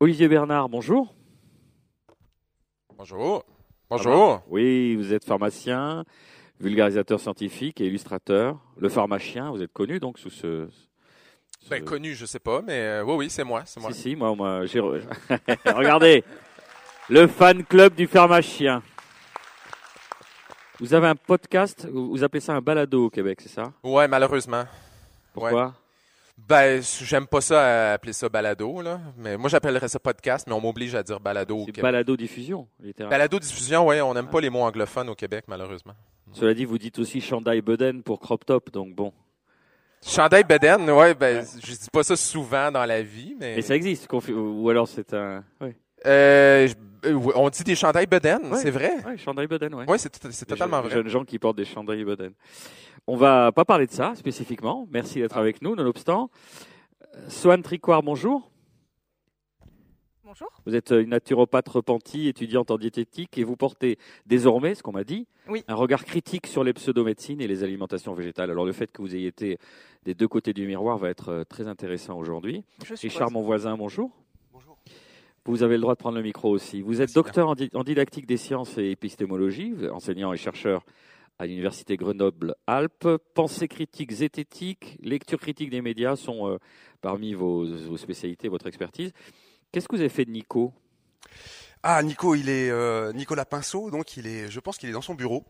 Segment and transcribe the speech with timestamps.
[0.00, 1.14] Olivier Bernard, bonjour.
[2.96, 3.44] Bonjour.
[3.90, 4.42] Bonjour.
[4.48, 6.04] Oui, vous êtes pharmacien,
[6.60, 8.58] vulgarisateur scientifique et illustrateur.
[8.76, 10.68] Le pharmacien, vous êtes connu donc sous ce.
[11.60, 13.62] ce- Ben, connu, je sais pas, mais euh, oui, oui, c'est moi.
[13.66, 13.92] C'est moi.
[13.92, 14.80] Si, si, moi, moi j'ai.
[14.80, 15.02] re-
[15.74, 16.22] Regardez,
[17.08, 18.82] le fan club du pharmacien.
[20.80, 23.72] Vous avez un podcast, vous vous appelez ça un balado au Québec, c'est ça?
[23.82, 24.64] Ouais, malheureusement.
[25.32, 25.74] Pourquoi?
[26.46, 29.00] Ben, j'aime pas ça euh, appeler ça balado, là.
[29.16, 33.10] Mais moi, j'appellerais ça podcast, mais on m'oblige à dire balado C'est balado diffusion, littéralement.
[33.10, 35.94] Balado diffusion, ouais, on n'aime pas les mots anglophones au Québec, malheureusement.
[36.32, 39.12] Cela dit, vous dites aussi chandail Beden pour crop top, donc bon.
[40.06, 43.58] Chandail Beden, ouais, ben, je dis pas ça souvent dans la vie, mais.
[43.58, 45.44] Et ça existe, ou alors c'est un.
[45.60, 45.74] Oui,
[46.06, 46.68] Euh,
[47.04, 48.58] euh, on dit des chandails Beden, Ouais.
[48.58, 48.92] c'est vrai?
[49.06, 49.84] ouais, chandail Beden, ouais.
[49.88, 50.94] Oui, c'est tout- c'est Les totalement jeunes, vrai.
[50.94, 52.32] jeunes gens qui portent des chandails Boden.
[53.06, 54.86] On va pas parler de ça spécifiquement.
[54.90, 55.40] Merci d'être Ah.
[55.40, 56.30] avec nous, nonobstant.
[57.14, 58.50] Euh, Swan Tricoire, bonjour.
[60.24, 60.48] Bonjour.
[60.66, 63.96] Vous êtes une naturopathe repentie, étudiante en diététique, et vous portez
[64.26, 65.64] désormais, ce qu'on m'a dit, Oui.
[65.68, 68.50] un regard critique sur les pseudomédecines et les alimentations végétales.
[68.50, 69.58] Alors le fait que vous ayez été
[70.04, 72.62] des deux côtés du miroir va être très intéressant aujourd'hui.
[72.84, 74.10] Je suis Richard, mon voisin, bonjour.
[75.48, 76.82] Vous avez le droit de prendre le micro aussi.
[76.82, 80.84] Vous êtes docteur en, di- en didactique des sciences et épistémologie, enseignant et chercheur
[81.38, 83.08] à l'université Grenoble-Alpes.
[83.34, 86.58] Pensée critique, zététique, lecture critique des médias sont euh,
[87.00, 89.12] parmi vos, vos spécialités, votre expertise.
[89.72, 90.72] Qu'est-ce que vous avez fait de Nico?
[91.82, 95.00] Ah, Nico, il est euh, Nicolas Pinceau, donc il est, je pense qu'il est dans
[95.00, 95.44] son bureau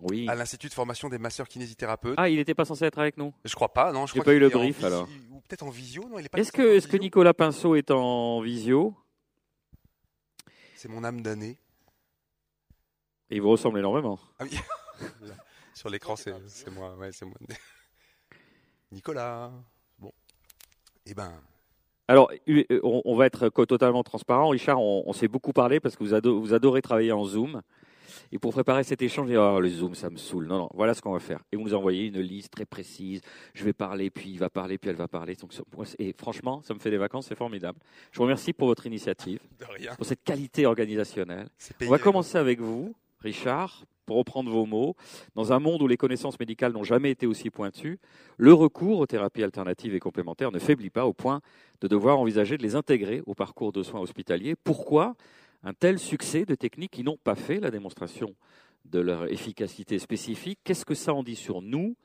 [0.00, 0.26] Oui.
[0.28, 2.14] à l'Institut de formation des masseurs kinésithérapeutes.
[2.16, 3.32] Ah, il n'était pas censé être avec nous?
[3.44, 4.06] Je crois pas, non.
[4.06, 5.08] Je crois pas eu le brief, alors.
[5.32, 8.94] Ou peut-être en visio, non Est-ce que, Nicolas Pinceau est en visio?
[10.86, 11.58] C'est mon âme d'année.
[13.28, 14.20] Il vous ressemble énormément.
[14.38, 14.56] Ah oui.
[15.74, 16.94] Sur l'écran, c'est c'est moi.
[16.94, 17.34] Ouais, c'est moi.
[18.92, 19.50] Nicolas.
[19.98, 20.12] Bon.
[21.04, 21.32] Eh ben,
[22.06, 24.50] Alors, euh, on, va être totalement transparent.
[24.50, 27.62] Richard, on, on s'est beaucoup parlé parce que vous, ado- vous adorez travailler en Zoom.
[28.32, 30.46] Et pour préparer cet échange, j'ai oh, le Zoom, ça me saoule.
[30.46, 31.40] Non, non, voilà ce qu'on va faire.
[31.52, 33.20] Et vous nous envoyez une liste très précise.
[33.54, 35.34] Je vais parler, puis il va parler, puis elle va parler.
[35.34, 35.52] Donc,
[35.98, 37.78] et franchement, ça me fait des vacances, c'est formidable.
[38.12, 39.94] Je vous remercie pour votre initiative, de rien.
[39.94, 41.48] pour cette qualité organisationnelle.
[41.82, 44.96] On va commencer avec vous, Richard, pour reprendre vos mots.
[45.34, 47.98] Dans un monde où les connaissances médicales n'ont jamais été aussi pointues,
[48.38, 51.40] le recours aux thérapies alternatives et complémentaires ne faiblit pas au point
[51.80, 54.54] de devoir envisager de les intégrer au parcours de soins hospitaliers.
[54.54, 55.16] Pourquoi?
[55.66, 58.34] Un tel succès de techniques qui n'ont pas fait la démonstration
[58.84, 61.96] de leur efficacité spécifique Qu'est-ce que ça en dit sur nous,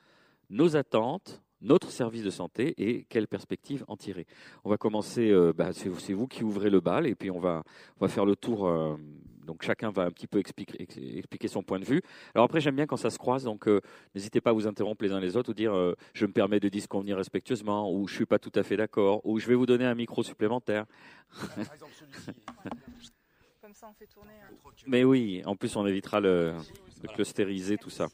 [0.49, 4.25] nos attentes notre service de santé et quelles perspectives en tirer?
[4.63, 7.63] On va commencer, euh, bah, c'est vous qui ouvrez le bal et puis on va,
[8.00, 8.67] on va faire le tour.
[8.67, 8.97] euh,
[9.45, 12.01] donc chacun va un petit peu expliquer, ex- expliquer son point de vue.
[12.33, 13.79] Alors après, j'aime bien quand ça se croise, donc euh,
[14.16, 16.59] n'hésitez pas à vous interrompre les uns les autres ou dire euh, je me permets
[16.59, 19.67] de disconvenir respectueusement ou je suis pas tout à fait d'accord ou je vais vous
[19.67, 20.85] donner un micro supplémentaire.
[21.29, 22.31] Par exemple, celui-ci.
[23.81, 24.31] Ça, on fait tourner.
[24.47, 26.53] un- Mais oui, en plus on évitera le,
[27.02, 28.09] de clustériser tout ça.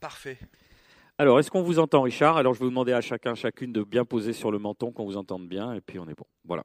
[0.00, 0.38] Parfait.
[1.18, 2.38] Alors, est-ce qu'on vous entend, Richard?
[2.38, 5.04] Alors, je vais vous demander à chacun, chacune de bien poser sur le menton, qu'on
[5.04, 6.24] vous entende bien, et puis on est bon.
[6.46, 6.62] Voilà.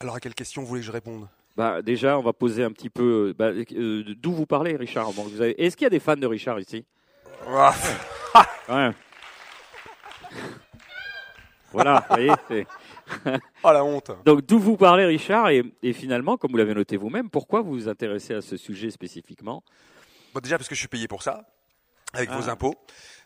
[0.00, 1.28] Alors, à quelle question vous voulez que je réponde?
[1.54, 3.34] Bah, déjà, on va poser un petit peu.
[3.38, 5.12] bah, euh, D'où vous parlez, Richard?
[5.12, 5.62] Bon, vous avez...
[5.62, 6.86] Est-ce qu'il y a des fans de Richard ici?
[7.46, 7.74] Ah,
[8.70, 8.90] Ouais.
[11.72, 12.66] Voilà, vous voyez,
[13.64, 16.96] Oh la honte Donc, d'où vous parlez, Richard et, et finalement, comme vous l'avez noté
[16.96, 19.62] vous-même, pourquoi vous vous intéressez à ce sujet spécifiquement?
[20.34, 21.46] Bon, déjà parce que je suis payé pour ça,
[22.12, 22.38] avec Ah.
[22.38, 22.74] vos impôts.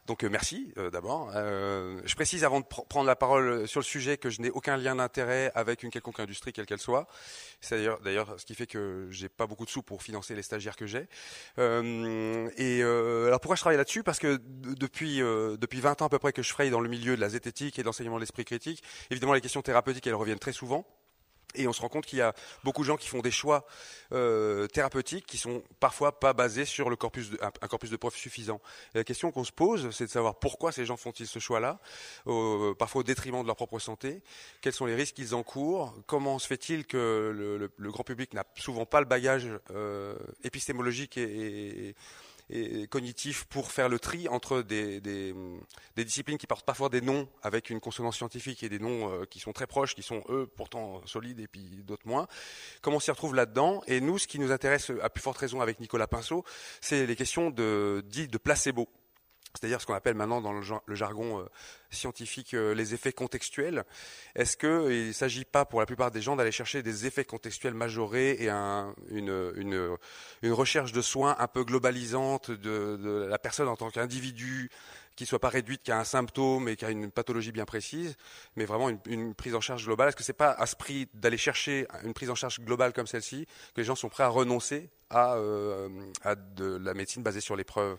[0.06, 1.32] Donc euh, merci euh, d'abord.
[1.34, 4.50] Euh, je précise avant de pr- prendre la parole sur le sujet que je n'ai
[4.50, 7.06] aucun lien d'intérêt avec une quelconque industrie, quelle qu'elle soit.
[7.60, 10.76] C'est d'ailleurs, ce qui fait que j'ai pas beaucoup de sous pour financer les stagiaires
[10.76, 11.08] que j'ai.
[11.58, 14.02] Et alors pourquoi je travaille là-dessus?
[14.02, 16.88] Parce que de- depuis depuis 20 ans à peu près que je fraye dans le
[16.88, 20.14] milieu de la zététique et de l'enseignement de l'esprit critique, évidemment les questions thérapeutiques elles
[20.14, 20.86] reviennent très souvent.
[21.56, 23.66] Et on se rend compte qu'il y a beaucoup de gens qui font des choix
[24.12, 28.60] euh, thérapeutiques qui sont parfois pas basés sur un, corpus de preuves suffisant.
[28.94, 31.80] La question qu'on se pose, c'est de savoir pourquoi ces gens font-ils ce choix-là,
[32.78, 34.22] parfois au détriment de leur propre santé,
[34.60, 37.32] quels sont les risques qu'ils encourent, comment se fait-il que
[37.78, 41.94] le, grand public n'a souvent pas le bagage euh, épistémologique et-
[42.48, 45.00] et cognitif pour faire le tri entre des,
[45.96, 49.40] disciplines qui portent parfois des noms avec une consonance scientifique et des noms euh, qui
[49.40, 52.28] sont très proches, qui sont eux pourtant solides et puis d'autres moins.
[52.82, 53.82] Comment on s'y retrouve là-dedans?
[53.86, 56.44] Et nous, ce qui nous intéresse à plus forte raison avec Nicolas Pinceau,
[56.80, 58.88] c'est les questions de, dites de placebo.
[59.56, 61.44] C'est-à-dire ce qu'on appelle maintenant dans le, jar- le jargon euh,
[61.90, 63.84] scientifique euh, les effets contextuels.
[64.34, 67.74] Est-ce qu'il ne s'agit pas pour la plupart des gens d'aller chercher des effets contextuels
[67.74, 69.96] majorés et un- une,
[70.44, 74.70] recherche de soins un peu globalisante de, la personne en tant qu'individu
[75.16, 78.16] qui soit pas réduite qu'à un symptôme et qu'à une pathologie bien précise,
[78.54, 80.08] mais vraiment une, prise en charge globale?
[80.08, 83.06] Est-ce que c'est pas à ce prix d'aller chercher une prise en charge globale comme
[83.06, 85.88] celle-ci que les gens sont prêts à renoncer à, euh,
[86.22, 87.98] à de la médecine basée sur les preuves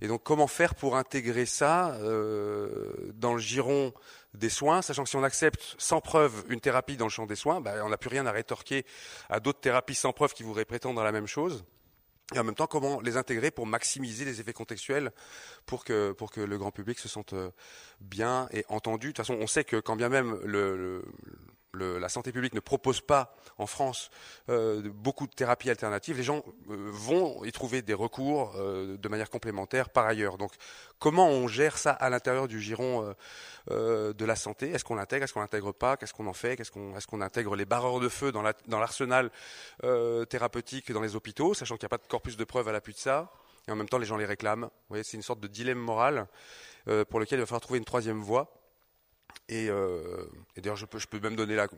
[0.00, 3.92] et donc, comment faire pour intégrer ça euh, dans le giron
[4.34, 7.36] des soins, sachant que si on accepte sans preuve une thérapie dans le champ des
[7.36, 8.84] soins, ben, on n'a plus rien à rétorquer
[9.30, 11.64] à d'autres thérapies sans preuve qui voudraient prétendre à la même chose.
[12.34, 15.12] Et en même temps, comment les intégrer pour maximiser les effets contextuels
[15.64, 17.50] pour que, pour que le grand public se sente euh,
[18.00, 19.06] bien et entendu.
[19.08, 21.04] De toute façon, on sait que quand bien même le, le-
[21.78, 24.10] la santé publique ne propose pas en France
[24.48, 29.08] euh, beaucoup de thérapies alternatives, les gens euh, vont y trouver des recours euh, de
[29.08, 30.38] manière complémentaire par ailleurs.
[30.38, 30.52] Donc,
[30.98, 33.14] comment on gère ça à l'intérieur du giron
[33.68, 34.70] de la santé?
[34.70, 35.24] Est-ce qu'on l'intègre?
[35.24, 35.96] Est-ce qu'on l'intègre pas?
[35.96, 36.58] Qu'est-ce qu'on en fait?
[36.60, 36.70] Est-ce
[37.06, 39.30] qu'on intègre les barreurs de feu dans, la- dans l'arsenal
[40.28, 42.92] thérapeutique dans les hôpitaux, sachant qu'il n'y a pas de corpus de preuves à l'appui
[42.94, 43.30] de ça?
[43.68, 44.70] Et en même temps les gens les réclament.
[45.02, 46.28] C'est une sorte de dilemme moral
[47.08, 48.52] pour lequel il va falloir trouver une troisième voie.
[49.48, 51.68] Et, euh, et d'ailleurs, je peux, même donner la-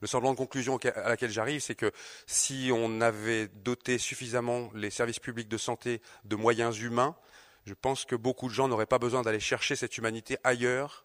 [0.00, 1.90] le, semblant de conclusion à laquelle j'arrive, c'est que
[2.26, 7.16] si on avait doté suffisamment les services publics de santé de moyens humains,
[7.66, 11.04] je pense que beaucoup de gens n'auraient pas besoin d'aller chercher cette humanité ailleurs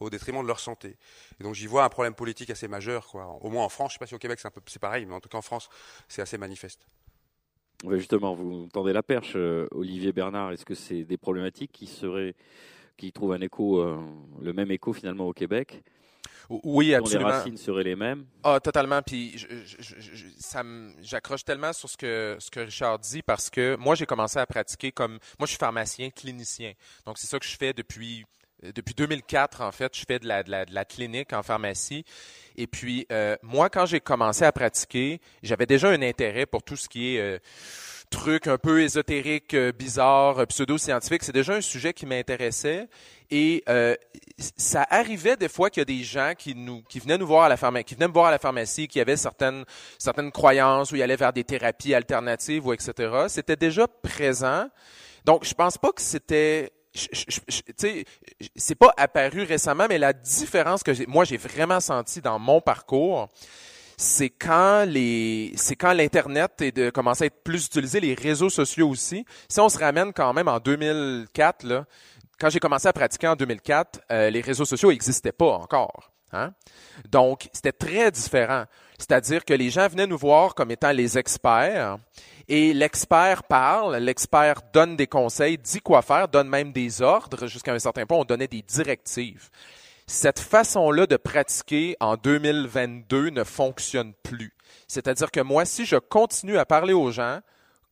[0.00, 0.96] au détriment de leur santé.
[1.40, 3.38] Et donc j'y vois un problème politique assez majeur, quoi.
[3.40, 5.20] Au moins en France, je ne sais pas si au Québec c'est pareil, mais en
[5.20, 5.70] tout cas en France,
[6.08, 6.86] c'est assez manifeste.
[7.90, 10.52] Justement, vous tendez la perche, euh, Olivier Bernard.
[10.52, 12.34] Est-ce que c'est des problématiques qui seraient,
[12.96, 13.98] qui trouvent un écho, euh,
[14.40, 15.82] le même écho finalement au Québec,
[16.50, 17.30] Oui, dont les absolument.
[17.30, 19.00] racines seraient les mêmes Ah, totalement.
[19.02, 22.98] Puis je- je- je- je- ça me- j'accroche tellement sur ce que, ce que Richard
[22.98, 25.12] dit parce que moi, j'ai commencé à pratiquer comme.
[25.38, 26.72] Moi, je suis pharmacien, clinicien.
[27.06, 28.24] Donc, c'est ça que je fais depuis.
[28.62, 31.42] euh, Depuis 2004, en fait, je fais de la, de la, de la clinique en
[31.42, 32.04] pharmacie.
[32.56, 36.76] Et puis, euh, moi, quand j'ai commencé à pratiquer, j'avais déjà un intérêt pour tout
[36.76, 37.38] ce qui est euh,
[38.14, 41.24] trucs un peu ésotériques, euh, bizarres, euh, pseudo-scientifiques.
[41.24, 42.88] C'est déjà un sujet qui m'intéressait.
[43.30, 43.96] Et euh,
[44.56, 47.44] ça arrivait des fois qu'il y a des gens qui nous qui venaient nous voir
[47.44, 49.64] à la pharmacie, qui venaient me voir à la pharmacie, qui avaient certaines
[49.98, 52.92] certaines croyances où ils allaient vers des thérapies alternatives ou etc.
[53.28, 54.68] C'était déjà présent.
[55.24, 57.08] Donc je pense pas que c'était tu
[57.76, 58.04] sais,
[58.54, 63.28] c'est pas apparu récemment, mais la différence que moi j'ai vraiment senti dans mon parcours,
[64.04, 68.50] c'est quand les, c'est quand l'internet est de commencer à être plus utilisé, les réseaux
[68.50, 69.24] sociaux aussi.
[69.48, 71.86] Si on se ramène quand même en 2004 là,
[72.38, 76.10] quand j'ai commencé à pratiquer en 2004, euh, les réseaux sociaux n'existaient pas encore.
[76.32, 76.52] Hein?
[77.10, 78.64] Donc, c'était très différent.
[78.98, 81.98] C'est-à-dire que les gens venaient nous voir comme étant les experts
[82.48, 87.46] et l'expert parle, l'expert donne des conseils, dit quoi faire, donne même des ordres.
[87.46, 89.48] Jusqu'à un certain point, on donnait des directives.
[90.06, 94.52] Cette façon-là de pratiquer en 2022 ne fonctionne plus.
[94.86, 97.40] C'est-à-dire que moi, si je continue à parler aux gens,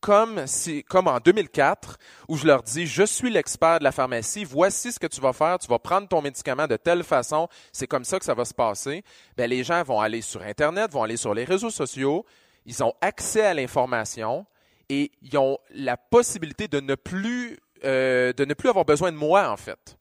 [0.03, 1.97] comme, si, comme en 2004,
[2.29, 5.33] où je leur dis, je suis l'expert de la pharmacie, voici ce que tu vas
[5.33, 8.45] faire, tu vas prendre ton médicament de telle façon, c'est comme ça que ça va
[8.45, 9.05] se passer,
[9.37, 12.27] ben, les gens vont aller sur Internet, vont aller sur les réseaux sociaux,
[12.67, 14.45] ils ont accès à l'information
[14.89, 19.17] et ils ont la possibilité de ne plus, euh, de ne plus avoir besoin de
[19.17, 19.97] moi, en fait.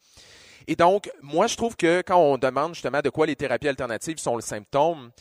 [0.68, 4.18] Et donc, moi, je trouve que quand on demande justement de quoi les thérapies alternatives
[4.18, 5.12] sont le symptôme,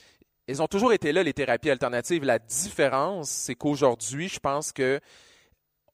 [0.47, 2.25] elles ont toujours été là, les thérapies alternatives.
[2.25, 5.00] La différence, c'est qu'aujourd'hui, je pense que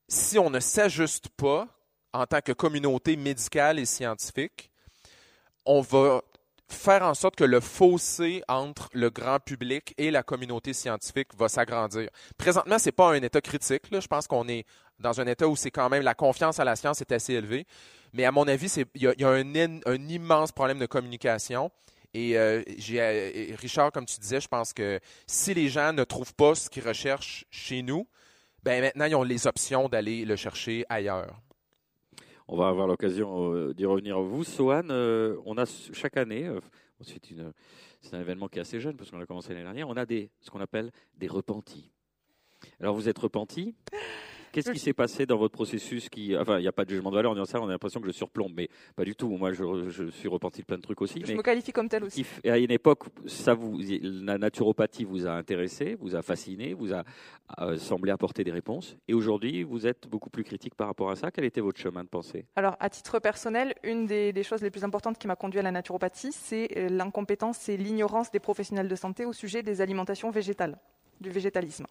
[0.08, 1.68] si on ne s'ajuste pas
[2.12, 4.70] en tant que communauté médicale et scientifique,
[5.66, 6.22] on va
[6.68, 11.48] faire en sorte que le fossé entre le grand public et la communauté scientifique va
[11.48, 12.08] s'agrandir.
[12.36, 13.82] Présentement, c'est pas un état critique.
[13.90, 14.64] Je pense qu'on est
[14.98, 17.66] dans un état où c'est quand même la confiance à la science est assez élevée.
[18.12, 21.70] Mais à mon avis, il y a, un, immense problème de communication.
[22.14, 26.34] Et euh, euh, Richard, comme tu disais, je pense que si les gens ne trouvent
[26.34, 28.06] pas ce qu'ils recherchent chez nous,
[28.62, 31.40] ben maintenant ils ont les options d'aller le chercher ailleurs.
[32.48, 34.44] On va avoir l'occasion euh, d'y revenir vous.
[34.44, 36.50] Sohan, on a chaque année,
[37.02, 40.06] c'est, un événement qui est assez jeune parce qu'on a commencé l'année dernière, on a
[40.06, 41.90] ce qu'on appelle des repentis.
[42.80, 43.74] Alors vous êtes repentis?
[44.56, 47.10] Qu'est-ce qui s'est passé dans votre processus qui, Enfin, il n'y a pas de jugement
[47.10, 49.28] de valeur, en disant ça, on a l'impression que je surplombe, mais pas du tout.
[49.28, 51.20] Moi, je, je suis repenti de plein de trucs aussi.
[51.22, 52.22] Je mais me qualifie comme tel aussi.
[52.22, 56.92] f- à une époque, ça vous, la naturopathie vous a intéressé, vous a fasciné, vous
[56.94, 57.04] a
[57.60, 58.96] euh, semblé apporter des réponses.
[59.08, 61.30] Et aujourd'hui, vous êtes beaucoup plus critique par rapport à ça.
[61.30, 62.46] Quel était votre chemin de pensée?
[62.56, 65.62] Alors, à titre personnel, une des, des choses les plus importantes qui m'a conduit à
[65.62, 70.30] la naturopathie, c'est euh, l'incompétence et l'ignorance des professionnels de santé au sujet des alimentations
[70.30, 70.78] végétales.
[71.20, 71.86] Du végétalisme.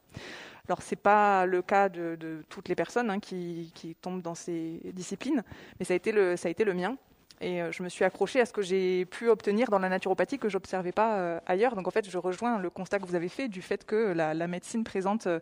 [0.68, 4.80] Alors, ce n'est pas le cas de, toutes les personnes hein, qui, tombent dans ces
[4.94, 5.44] disciplines,
[5.80, 6.98] mais ça a été le, ça a été le mien.
[7.42, 10.40] Et euh, je me suis accrochée à ce que j'ai pu obtenir dans la naturopathie
[10.40, 11.76] que je n'observais pas euh, ailleurs.
[11.76, 14.48] Donc, en fait, je rejoins le constat que vous avez fait du fait que la,
[14.48, 15.40] médecine présente euh,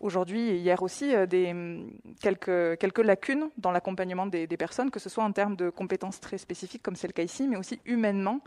[0.00, 1.90] aujourd'hui et hier aussi des, mm,
[2.20, 6.18] quelques, quelques lacunes dans l'accompagnement des, des, personnes, que ce soit en termes de compétences
[6.18, 8.40] très spécifiques, comme c'est le cas ici, mais aussi humainement.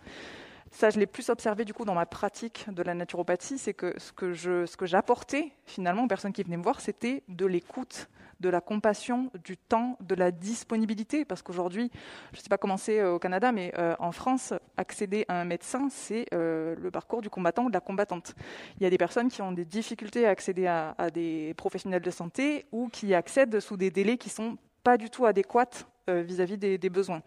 [0.71, 3.93] Ça, je l'ai plus observé du coup dans ma pratique de la naturopathie, c'est que
[3.97, 8.61] ce que j'apportais finalement aux personnes qui venaient me voir, c'était de l'écoute, de la
[8.61, 11.25] compassion, du temps, de la disponibilité.
[11.25, 11.91] Parce qu'aujourd'hui,
[12.33, 15.39] je ne sais pas comment c'est euh, au Canada, mais euh, en France, accéder à
[15.39, 18.35] un médecin, c'est euh, le parcours du combattant ou de la combattante.
[18.77, 22.11] Il y a des personnes qui ont des difficultés à accéder à, des professionnels de
[22.11, 26.89] santé ou qui accèdent sous des délais qui sont pas du tout adéquats vis-à-vis des
[26.89, 27.23] besoins.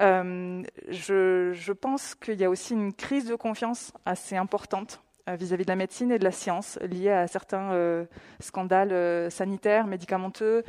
[0.00, 5.64] Euh, je, pense qu'il y a aussi une crise de confiance assez importante euh, vis-à-vis
[5.64, 8.04] de la médecine et de la science liée à certains euh,
[8.40, 10.64] scandales sanitaires, médicamenteux,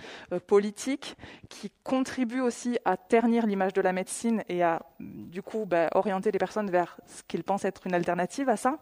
[0.47, 1.15] politiques,
[1.49, 6.31] qui contribuent aussi à ternir l'image de la médecine et à, du coup, bah, orienter
[6.31, 8.77] les personnes vers ce qu'ils pensent être une alternative à ça.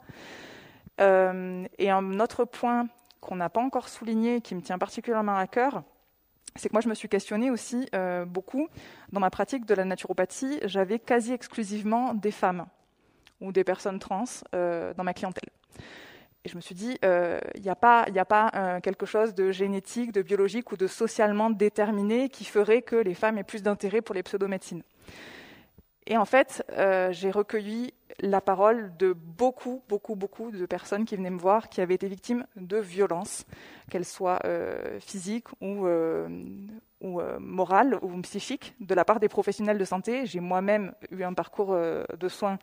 [1.00, 2.88] et un autre point
[3.20, 5.84] qu'on n'a pas encore souligné, qui me tient particulièrement à cœur,
[6.58, 8.68] c'est que moi, je me suis questionnée aussi euh, beaucoup.
[9.12, 12.66] Dans ma pratique de la naturopathie, j'avais quasi exclusivement des femmes
[13.40, 14.24] ou des personnes trans
[14.56, 15.50] euh, dans ma clientèle.
[16.44, 19.52] Et je me suis dit, il euh, n'y a pas, a pas quelque chose de
[19.52, 24.02] génétique, de biologique ou de socialement déterminé qui ferait que les femmes aient plus d'intérêt
[24.02, 24.84] pour les pseudomédecines.
[26.06, 26.64] Et en fait,
[27.12, 31.82] j'ai recueilli la parole de beaucoup, beaucoup, beaucoup de personnes qui venaient me voir qui
[31.82, 33.46] avaient été victimes de violences,
[33.90, 36.28] qu'elles soient euh, physiques ou, euh,
[37.04, 40.26] euh, morales ou psychiques, de la part des professionnels de santé.
[40.26, 42.58] J'ai moi-même eu un parcours de soins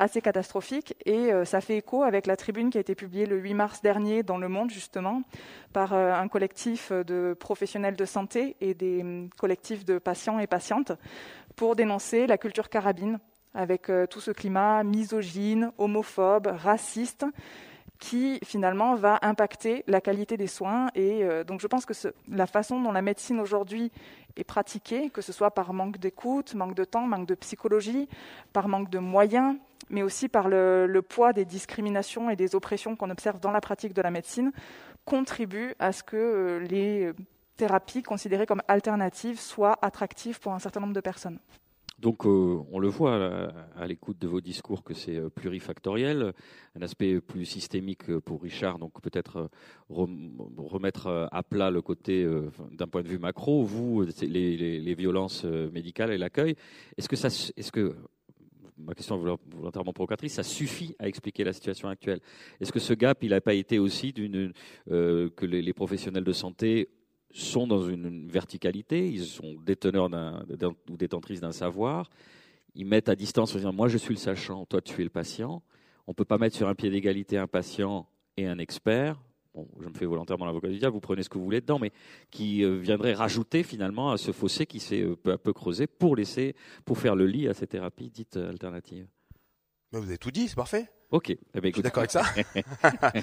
[0.00, 3.54] assez catastrophique et ça fait écho avec la tribune qui a été publiée le 8
[3.54, 5.22] mars dernier dans Le Monde justement
[5.72, 10.92] par un collectif de professionnels de santé et des hum, collectifs de patients et patientes
[11.56, 13.18] pour dénoncer la culture carabine
[13.58, 17.26] avec euh, tout ce climat misogyne, homophobe, raciste,
[17.98, 20.86] qui finalement va impacter la qualité des soins.
[20.94, 21.92] Et euh, donc je pense que
[22.28, 23.90] la façon dont la médecine aujourd'hui
[24.36, 28.08] est pratiquée, que ce soit par manque d'écoute, manque de temps, manque de psychologie,
[28.52, 29.56] par manque de moyens,
[29.90, 33.92] mais aussi par le, poids des discriminations et des oppressions qu'on observe dans la pratique
[33.92, 34.52] de la médecine,
[35.04, 37.10] contribue à ce que euh, les
[37.56, 41.40] thérapies considérées comme alternatives soient attractives pour un certain nombre de personnes.
[41.98, 46.32] Donc, euh, on le voit à, l'écoute de vos discours que c'est euh, plurifactoriel,
[46.76, 49.50] un aspect plus systémique pour Richard, donc peut-être
[49.90, 50.06] euh,
[50.58, 52.24] remettre à plat le côté
[52.70, 56.54] d'un point de vue macro, vous, les, violences médicales et l'accueil.
[56.96, 57.96] Est-ce que ça, est-ce que
[58.76, 62.20] ma question est volontairement provocatrice, ça suffit à expliquer la situation actuelle?
[62.60, 64.52] Est-ce que ce gap, il n'a pas été aussi d'une,
[64.86, 66.88] que les, professionnels de santé
[67.40, 70.10] sont dans une verticalité, ils sont déteneurs
[70.88, 72.10] ou détentrices d'un savoir,
[72.74, 75.10] ils mettent à distance en disant moi je suis le sachant, toi tu es le
[75.10, 75.62] patient.
[76.06, 79.20] On ne peut pas mettre sur un pied d'égalité un patient et un expert.
[79.54, 81.78] Bon, je me fais volontairement l'avocat du diable, vous prenez ce que vous voulez dedans,
[81.78, 81.90] mais
[82.30, 85.86] qui euh, viendrait rajouter finalement à ce fossé qui s'est euh, peu à peu creusé
[85.86, 86.54] pour laisser,
[86.84, 89.06] pour faire le lit à ces thérapies dites euh, alternatives.
[89.92, 90.88] vous avez tout dit, c'est parfait.
[91.10, 91.30] Ok.
[91.30, 92.22] Eh ben, je suis d'accord avec ça.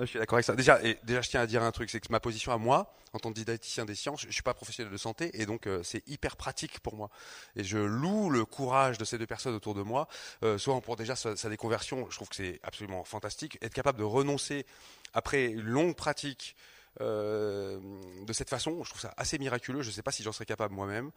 [0.00, 0.54] je suis d'accord avec ça.
[0.54, 3.18] Déjà, déjà, je tiens à dire un truc, c'est que ma position à moi, en
[3.18, 5.82] tant que didacticien des sciences, je, ne suis pas professionnel de santé, et donc euh,
[5.82, 7.10] c'est hyper pratique pour moi.
[7.56, 10.08] Et je loue le courage de ces deux personnes autour de moi,
[10.42, 13.98] euh, soit pour déjà sa, sa déconversion, je trouve que c'est absolument fantastique, être capable
[13.98, 14.66] de renoncer
[15.12, 16.56] après une longue pratique
[17.00, 17.80] euh,
[18.24, 18.84] de cette façon.
[18.84, 19.82] Je trouve ça assez miraculeux.
[19.82, 21.10] Je ne sais pas si j'en serais capable moi-même.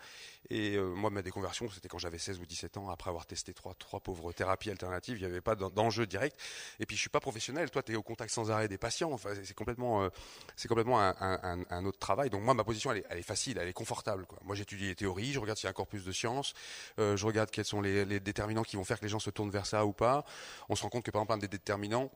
[0.50, 3.53] Et euh, moi, ma déconversion, c'était quand j'avais 16 ou 17 ans, après avoir testé
[3.53, 5.17] trois, trois pauvres thérapies alternatives.
[5.17, 6.38] Il n'y avait pas d'enjeu direct.
[6.79, 7.69] Et puis, je suis pas professionnel.
[7.69, 9.12] Toi, tu es au contact sans arrêt des patients.
[9.12, 10.10] Enfin, c'est complètement, euh,
[10.55, 12.29] c'est complètement un, autre travail.
[12.29, 14.25] Donc, moi, ma position, elle est, facile, elle est confortable.
[14.25, 14.39] Quoi.
[14.43, 16.53] Moi, j'étudie les théories, je regarde s'il y a un corpus de sciences,
[16.98, 19.51] je regarde quels sont les, les déterminants qui vont faire que les gens se tournent
[19.51, 20.25] vers ça ou pas.
[20.69, 22.12] On se rend compte que, par exemple, un des déterminants,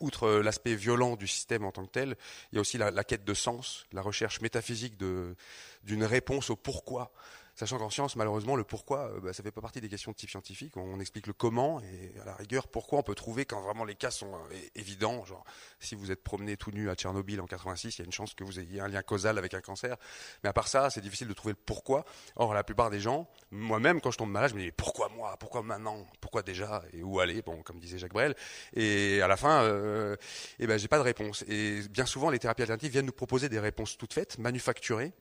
[0.00, 2.16] outre euh, l'aspect violent du système en tant que tel,
[2.52, 7.12] il y a aussi la, quête de sens, la recherche métaphysique d'une réponse au pourquoi.
[7.56, 10.16] Sachant qu'en science, malheureusement, le pourquoi, euh, bah, ça fait pas partie des questions de
[10.16, 10.76] type scientifique.
[10.76, 13.94] On, explique le comment et à la rigueur pourquoi on peut trouver quand vraiment les
[13.94, 15.24] cas sont euh, évidents.
[15.24, 15.44] Genre,
[15.78, 18.34] si vous êtes promené tout nu à Tchernobyl en 86, il y a une chance
[18.34, 19.96] que vous ayez un lien causal avec un cancer.
[20.42, 22.04] Mais à part ça, c'est difficile de trouver le pourquoi.
[22.34, 25.36] Or, la plupart des gens, moi-même, quand je tombe malade, je me dis pourquoi moi,
[25.38, 26.82] pourquoi maintenant, pourquoi déjà?
[26.92, 27.42] Et où aller?
[27.42, 28.34] Bon, comme disait Jacques Brel.
[28.72, 30.16] Et à la fin, euh,
[30.58, 31.44] eh ben, j'ai pas de réponse.
[31.46, 35.12] Et bien souvent, les thérapies alternatives viennent nous proposer des réponses toutes faites, manufacturées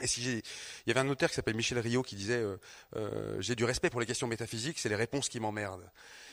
[0.00, 0.42] Et si il
[0.86, 2.56] y avait un notaire qui s'appelle Michel Rio qui disait euh,
[2.96, 5.90] euh, j'ai du respect pour les questions métaphysiques, c'est les réponses qui m'emmerdent.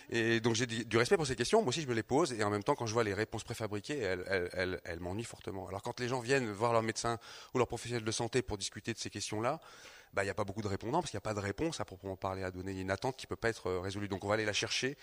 [0.09, 2.43] Et donc j'ai du respect pour ces questions, moi aussi je me les pose, et
[2.43, 5.67] en même temps quand je vois les réponses préfabriquées, elles, elles, elles, elles m'ennuient fortement.
[5.67, 7.17] Alors quand les gens viennent voir leur médecin
[7.53, 9.59] ou leur professionnel de santé pour discuter de ces questions-là,
[10.13, 11.81] bah, il n'y a pas beaucoup de répondants parce qu'il n'y a pas de réponse
[11.81, 12.71] à proprement parler à donner.
[12.71, 14.07] Il y a une attente qui ne peut pas être résolue.
[14.07, 14.95] Donc on va aller la chercher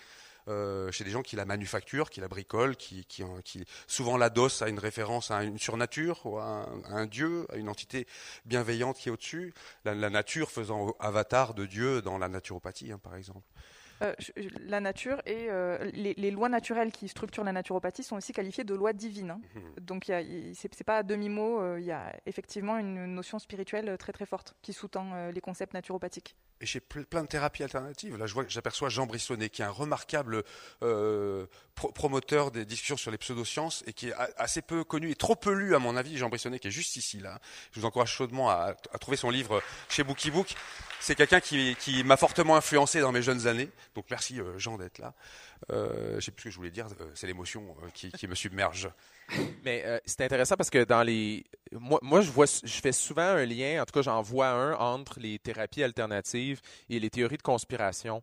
[0.47, 4.17] euh, chez des gens qui la manufacturent, qui la bricolent, qui, qui, qui souvent
[4.61, 8.07] à une référence à une surnature, ou à un, à un, dieu, à une entité
[8.45, 9.53] bienveillante qui est au-dessus.
[9.85, 13.47] La, la, nature faisant avatar de Dieu dans la naturopathie, hein, par exemple.
[14.01, 14.13] Euh,
[14.67, 18.63] la nature et euh, les, les, lois naturelles qui structurent la naturopathie sont aussi qualifiées
[18.63, 19.31] de lois divines.
[19.31, 19.41] Hein.
[19.55, 19.59] Mmh.
[19.81, 20.11] Donc
[20.53, 24.55] c'est pas à demi-mot, euh, il y a effectivement une notion spirituelle très très forte
[24.61, 26.35] qui sous-tend les concepts naturopathiques.
[26.61, 30.43] Et chez plein de thérapies alternatives, là j'aperçois Jean Brissonnet qui est un remarquable
[30.79, 35.35] pro promoteur des discussions sur les pseudosciences et qui est assez peu connu et trop
[35.35, 36.17] peu lu à mon avis.
[36.17, 37.39] Jean Brissonnet qui est juste ici là.
[37.71, 40.55] Je vous encourage chaudement à, à trouver son livre chez Bookiebook.
[41.03, 43.69] C'est quelqu'un qui, qui m'a fortement influencé dans mes jeunes années.
[43.95, 45.13] Donc merci euh, Jean d'être là.
[45.71, 46.87] Euh, je sais plus ce que je voulais dire.
[46.99, 48.89] Euh, c'est l'émotion euh, qui, me submerge.
[49.63, 53.45] Mais c'est intéressant parce que dans les, moi, moi, je vois, je fais souvent un
[53.45, 53.81] lien.
[53.81, 58.21] En tout cas, j'en vois un entre les thérapies alternatives et les théories de conspiration.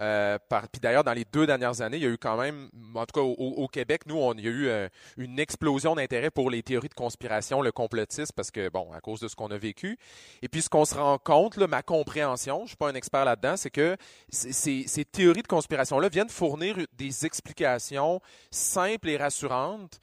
[0.00, 0.38] Euh,
[0.72, 3.20] puis d'ailleurs, dans les deux dernières années, il y a eu quand même, en tout
[3.20, 4.88] cas au, Québec, nous, on, il y a eu euh,
[5.18, 9.20] une explosion d'intérêt pour les théories de conspiration, le complotisme, parce que, bon, à cause
[9.20, 9.98] de ce qu'on a vécu.
[10.42, 13.24] Et puis, ce qu'on se rend compte, là, ma compréhension, je suis pas un expert
[13.24, 13.96] là-dedans, c'est que
[14.30, 20.00] ces, théories de conspiration-là viennent fournir des explications simples et rassurantes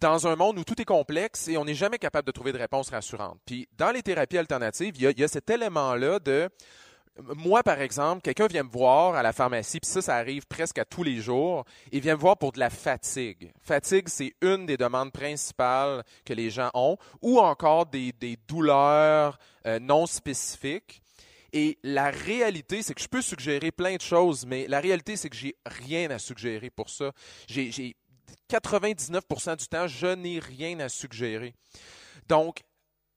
[0.00, 2.58] dans un monde où tout est complexe et on n'est jamais capable de trouver de
[2.58, 3.38] réponses rassurantes.
[3.46, 6.50] Puis, dans les thérapies alternatives, il y a cet élément-là de
[7.36, 10.78] moi, par exemple, quelqu'un vient me voir à la pharmacie, puis ça, ça arrive presque
[10.78, 13.52] à tous les jours, il vient me voir pour de la fatigue.
[13.60, 18.12] Fatigue, c'est une des demandes principales que les gens ont, ou encore des,
[18.48, 21.02] douleurs euh, non spécifiques.
[21.52, 25.28] Et la réalité, c'est que je peux suggérer plein de choses, mais la réalité, c'est
[25.28, 27.12] que j'ai rien à suggérer pour ça.
[27.48, 27.96] J'ai
[28.48, 31.54] 99% du temps, je n'ai rien à suggérer.
[32.28, 32.62] Donc,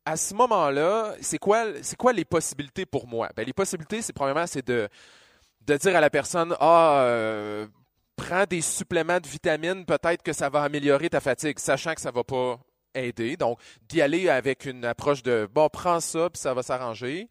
[0.05, 1.65] à ce moment-là, c'est quoi,
[2.13, 3.29] les possibilités pour moi?
[3.35, 4.89] Ben, les possibilités, c'est premièrement, c'est de,
[5.61, 7.67] dire à la personne, ah, euh,
[8.15, 12.11] prends des suppléments de vitamines, peut-être que ça va améliorer ta fatigue, sachant que ça
[12.11, 12.59] va pas
[12.93, 13.37] aider.
[13.37, 17.27] Donc, d'y aller avec une approche de, bon, prends ça, puis ça va s'arranger.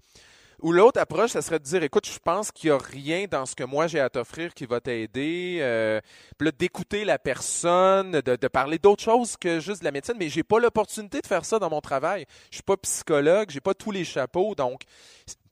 [0.63, 3.47] Ou l'autre approche, ça serait de dire, écoute, je pense qu'il n'y a rien dans
[3.47, 5.59] ce que moi j'ai à t'offrir qui va t'aider.
[5.61, 6.01] Euh,
[6.39, 10.15] puis d'écouter la personne, de, parler d'autre chose que juste de la médecine.
[10.21, 12.27] Mais j'ai pas l'opportunité de faire ça dans mon travail.
[12.51, 14.55] Je suis pas psychologue, j'ai pas tous les chapeaux.
[14.55, 14.83] Donc,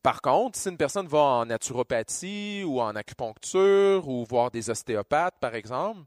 [0.00, 5.34] par contre, si une personne va en naturopathie ou en acupuncture ou voir des ostéopathes,
[5.40, 6.02] par exemple,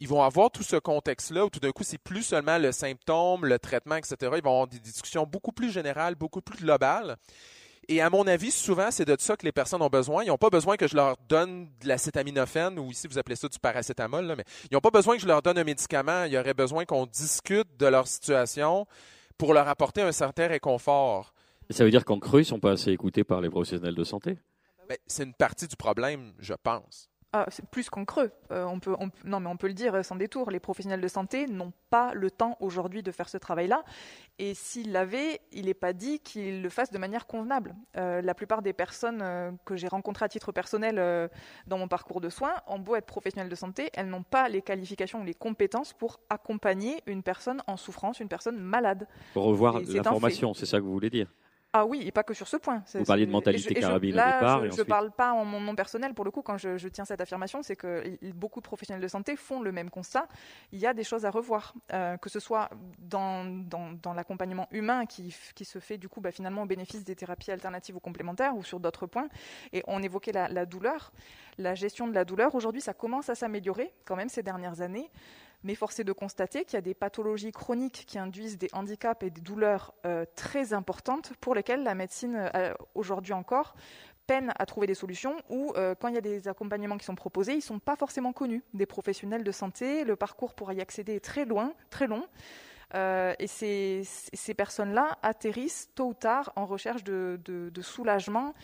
[0.00, 3.44] ils vont avoir tout ce contexte-là où tout d'un coup, c'est plus seulement le symptôme,
[3.44, 4.16] le traitement, etc.
[4.22, 7.18] Ils vont avoir des discussions beaucoup plus générales, beaucoup plus globales.
[7.90, 10.22] Et à mon avis, souvent, c'est de ça que les personnes ont besoin.
[10.22, 13.48] Ils n'ont pas besoin que je leur donne de l'acétaminophène, ou ici vous appelez ça
[13.48, 16.24] du paracétamol, là, mais ils n'ont pas besoin que je leur donne un médicament.
[16.24, 18.86] Il y aurait besoin qu'on discute de leur situation
[19.38, 21.32] pour leur apporter un certain réconfort.
[21.70, 24.04] Ça veut dire qu'en cru, ils ne sont pas assez écoutés par les professionnels de
[24.04, 24.36] santé?
[24.86, 27.08] Ben, C'est une partie du problème, je pense.
[27.34, 28.30] Ah, c'est plus qu'en creux.
[28.52, 30.50] Euh, on peut, on, non, mais on peut le dire sans détour.
[30.50, 33.84] Les professionnels de santé n'ont pas le temps aujourd'hui de faire ce travail-là.
[34.38, 37.74] Et s'ils l'avaient, il n'est pas dit qu'ils le fassent de manière convenable.
[37.98, 41.28] Euh, la plupart des personnes euh, que j'ai rencontrées à titre personnel
[41.66, 44.62] dans mon parcours de soins, en beau être professionnelles de santé, elles n'ont pas les
[44.62, 49.06] qualifications ou les compétences pour accompagner une personne en souffrance, une personne malade.
[49.34, 51.30] Revoir l'information, c'est ça que vous voulez dire?
[51.74, 52.82] Ah oui, et pas que sur ce point.
[52.94, 54.70] Vous parliez de mentalité et je, carabine là, au départ.
[54.70, 57.04] Je ne parle pas en mon nom personnel, pour le coup, quand je, je tiens
[57.04, 60.28] cette affirmation, c'est que beaucoup de professionnels de santé font le même constat.
[60.72, 64.66] Il y a des choses à revoir, euh, que ce soit dans, dans, dans l'accompagnement
[64.70, 68.00] humain qui, qui, se fait du coup bah, finalement au bénéfice des thérapies alternatives ou
[68.00, 69.28] complémentaires ou sur d'autres points.
[69.74, 71.12] Et on évoquait la, la douleur.
[71.58, 75.10] La gestion de la douleur, aujourd'hui, ça commence à s'améliorer quand même ces dernières années.
[75.64, 79.22] Mais force est de constater qu'il y a des pathologies chroniques qui induisent des handicaps
[79.24, 83.74] et des douleurs euh, très importantes pour lesquelles la médecine, euh, aujourd'hui encore,
[84.26, 87.14] peine à trouver des solutions ou euh, quand il y a des accompagnements qui sont
[87.14, 90.04] proposés, ils ne sont pas forcément connus des professionnels de santé.
[90.04, 92.24] Le parcours pour y accéder est très loin, très long.
[92.94, 98.54] Et ces, personnes-là atterrissent tôt ou tard en recherche de soulagement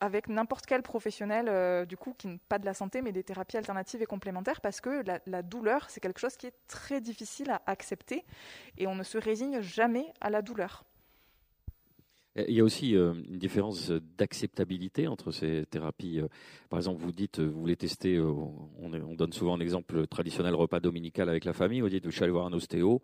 [0.00, 3.24] avec n'importe quel professionnel, euh, du coup, qui n'est pas de la santé, mais des
[3.24, 7.50] thérapies alternatives et complémentaires, parce que la, douleur, c'est quelque chose qui est très difficile
[7.50, 8.24] à accepter,
[8.78, 10.84] et on ne se résigne jamais à la douleur.
[12.36, 16.20] Il y a aussi euh, une différence d'acceptabilité entre ces thérapies.
[16.68, 20.54] Par exemple, vous dites, vous voulez tester, euh, on, on, donne souvent un exemple traditionnel
[20.54, 23.02] repas dominical avec la famille, vous dites, je suis allé voir un ostéo,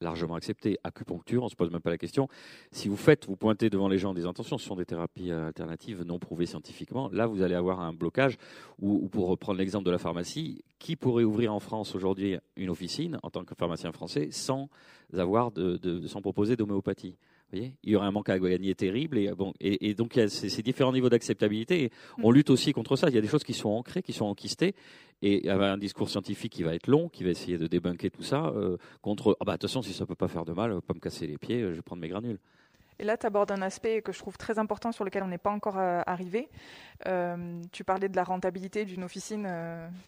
[0.00, 0.78] largement accepté.
[0.84, 2.28] Acupuncture, on ne se pose même pas la question.
[2.70, 6.02] Si vous faites, vous pointez devant les gens des intentions, ce sont des thérapies alternatives
[6.02, 7.08] non prouvées scientifiquement.
[7.12, 8.36] Là, vous allez avoir un blocage.
[8.80, 13.18] Ou, pour reprendre l'exemple de la pharmacie, qui pourrait ouvrir en France aujourd'hui une officine
[13.22, 14.68] en tant que pharmacien français sans
[15.16, 17.16] avoir de, de sans proposer d'homéopathie?
[17.54, 19.18] Il y aurait un manque à gagner terrible.
[19.18, 21.90] Et, bon, et, donc, il y a ces, différents niveaux d'acceptabilité.
[22.22, 23.08] On lutte aussi contre ça.
[23.08, 24.74] Il y a des choses qui sont ancrées, qui sont enquistées.
[25.22, 27.66] Et il y a un discours scientifique qui va être long, qui va essayer de
[27.66, 30.52] débunker tout ça, euh, contre ah bah, attention, si ça ne peut pas faire de
[30.52, 32.38] mal, pas me casser les pieds, je vais prendre mes granules.
[32.98, 35.38] Et là, tu abordes un aspect que je trouve très important sur lequel on n'est
[35.38, 36.48] pas encore euh, arrivé.
[37.06, 39.48] Euh, tu parlais de la rentabilité d'une officine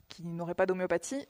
[0.08, 1.26] qui n'aurait pas d'homéopathie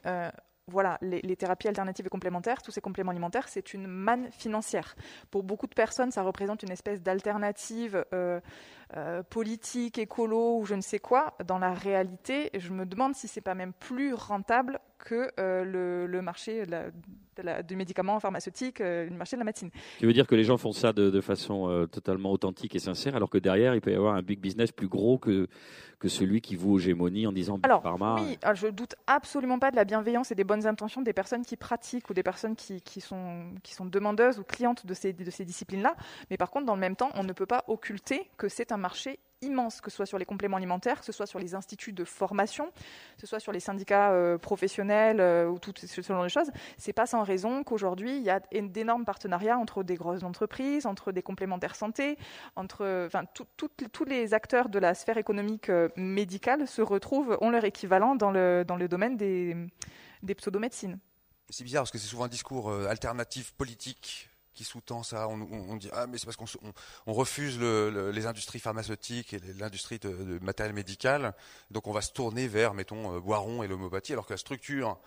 [0.69, 4.97] voilà, les, thérapies alternatives et complémentaires, tous ces compléments alimentaires, c'est une manne financière.
[5.31, 8.41] Pour beaucoup de personnes, ça représente une espèce d'alternative euh,
[8.97, 11.37] euh, politique, écolo ou je ne sais quoi.
[11.45, 16.23] Dans la réalité, je me demande si c'est pas même plus rentable que euh, le,
[16.23, 16.65] marché
[17.67, 19.71] du médicament pharmaceutique, le marché de la médecine.
[19.99, 23.31] Tu veux dire que les gens font ça de, façon totalement authentique et sincère, alors
[23.31, 25.49] que derrière, il peut y avoir un big business plus gros que,
[25.99, 28.17] que celui qui vous hégémonie en disant alors, Pharma.
[28.21, 31.57] Oui, je doute absolument pas de la bienveillance et des bonnes intentions des personnes qui
[31.57, 35.31] pratiquent ou des personnes qui, qui sont, qui sont demandeuses ou clientes de ces, de
[35.31, 35.97] ces disciplines-là.
[36.31, 38.77] Mais par contre, dans le même temps, on ne peut pas occulter que c'est un
[38.77, 41.93] marché immense, que ce soit sur les compléments alimentaires, que ce soit sur les instituts
[41.93, 46.23] de formation, que ce soit sur les syndicats euh, professionnels euh, ou tout ce genre
[46.23, 46.51] de choses.
[46.79, 51.13] C'est pas sans raison qu'aujourd'hui il y a d'énormes partenariats entre des grosses entreprises, entre
[51.13, 52.19] des complémentaires santé,
[52.57, 57.65] entre, enfin, tous les acteurs de la sphère économique euh, médicale se retrouvent, ont leur
[57.65, 59.57] équivalent dans le, dans le domaine des,
[60.23, 60.99] des pseudomédecines.
[61.51, 65.29] C'est bizarre parce que c'est souvent un discours alternatif politique qui sous-tend ça.
[65.29, 66.47] On, dit ah mais c'est parce qu'on
[67.07, 71.35] on, refuse les industries pharmaceutiques et l'industrie de, matériel médical,
[71.71, 74.99] donc on va se tourner vers mettons euh, Boiron et l'homéopathie, alors que la structure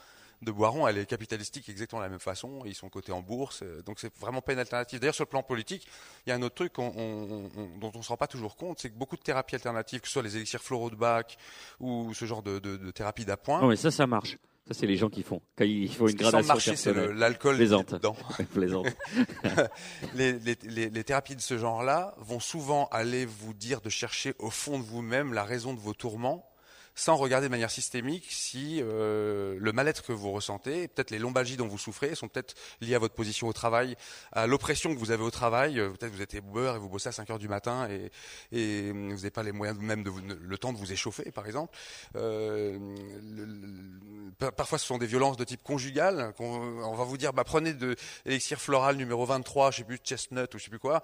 [0.42, 2.62] de Boiron, elle est capitalistique exactement de la même façon.
[2.66, 5.00] Ils sont cotés en bourse, euh, donc c'est vraiment pas une alternative.
[5.00, 5.86] D'ailleurs, sur le plan politique,
[6.26, 8.90] il y a un autre truc dont on ne se rend pas toujours compte, c'est
[8.90, 11.26] que beaucoup de thérapies alternatives, que ce soit les élixirs floraux de Bach
[11.80, 13.62] ou ce genre de, de, de thérapie d'appoint.
[13.62, 14.38] Non, mais ça, ça marche.
[14.70, 15.42] Ça, c'est les gens qui font.
[15.58, 17.96] Quand il faut une gradation marcher, c'est l'alcool plaisante.
[18.54, 18.86] Plaisante.
[20.16, 24.36] les, les, les, les, thérapies de ce genre-là vont souvent aller vous dire de chercher
[24.38, 26.49] au fond de vous-même la raison de vos tourments
[27.00, 31.56] sans regarder de manière systémique si euh, le mal-être que vous ressentez, peut-être les lombalgies
[31.56, 33.96] dont vous souffrez, sont peut-être liées à votre position au travail,
[34.34, 35.80] à l'oppression que vous avez au travail.
[35.80, 38.12] Euh, peut-être vous êtes éboueur et vous bossez à 5 heures du matin et,
[38.52, 41.74] et vous n'avez pas les moyens même de le temps de vous échauffer, par exemple.
[42.18, 42.78] Euh,
[44.58, 46.34] parfois, ce sont des violences de type conjugal.
[46.40, 50.54] On, va vous dire, bah, prenez de l'élixir floral numéro 23, je sais plus, chestnut
[50.54, 51.02] ou je sais plus quoi,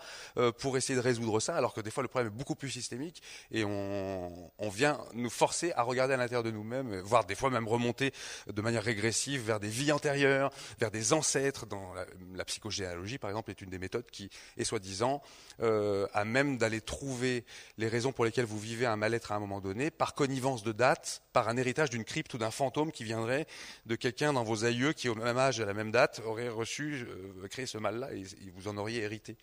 [0.60, 3.21] pour essayer de résoudre ça, alors que des fois, le problème est beaucoup plus systémique
[3.51, 7.67] et on vient nous forcer à regarder à l'intérieur de nous-mêmes, voire des fois même
[7.67, 8.12] remonter
[8.48, 11.65] de manière régressive vers des vies antérieures, vers des ancêtres.
[11.65, 11.93] Dans
[12.36, 15.21] la, psychogénéalogie, par exemple, est une des méthodes qui est soi-disant
[15.62, 17.45] euh, à même d'aller trouver
[17.78, 20.71] les raisons pour lesquelles vous vivez un mal-être à un moment donné, par connivence de
[20.71, 23.48] date, par un héritage d'une crypte ou d'un fantôme qui viendrait
[23.86, 27.08] de quelqu'un dans vos aïeux qui, au même âge, à la même date, aurait reçu,
[27.08, 29.38] euh, créé ce mal-là et vous en auriez hérité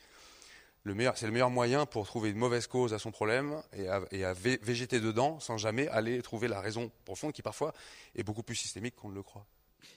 [1.15, 5.01] c'est le meilleur moyen pour trouver une mauvaise cause à son problème et à, végéter
[5.01, 7.73] dedans sans jamais aller trouver la raison profonde qui parfois
[8.15, 9.47] est beaucoup plus systémique qu'on ne le croit.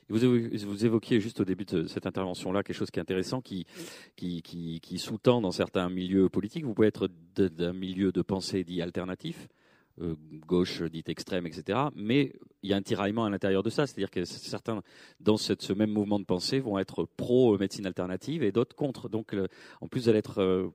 [0.10, 3.65] Vous, évoquiez juste au début de cette intervention-là quelque chose qui est intéressant, qui,
[4.15, 6.63] qui, sous-tend dans certains milieux politiques.
[6.63, 9.48] Vous pouvez être d'un milieu de pensée dit alternatif,
[10.01, 11.79] euh, gauche dite extrême, etc.
[11.95, 14.81] Mais il y a un tiraillement à l'intérieur de ça, c'est-à-dire que certains,
[15.21, 19.08] dans ce même mouvement de pensée, vont être pro-médecine alternative et d'autres contre.
[19.08, 19.34] Donc,
[19.79, 20.67] en plus euh,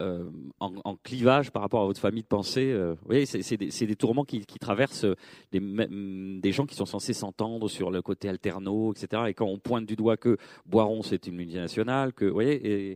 [0.00, 2.74] euh, en, clivage par rapport à votre famille de pensée.
[2.74, 5.06] vous voyez, c'est des, tourments qui, traversent
[5.52, 9.24] des, gens qui sont censés s'entendre sur le côté alterno, etc.
[9.28, 12.92] Et quand on pointe du doigt que Boiron, c'est une multinationale, que, vous voyez,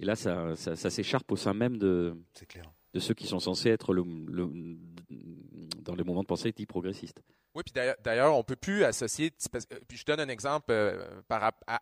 [0.00, 2.14] et, là, ça, ça s'écharpe au sein même de...
[2.32, 4.02] C'est clair de ceux qui sont censés être le,
[5.82, 7.22] dans les mouvements de pensée dits progressistes.
[7.54, 9.32] Oui, puis d'ailleurs, on ne peut plus associer.
[9.88, 10.66] Puis je donne un exemple.
[10.70, 11.04] Euh,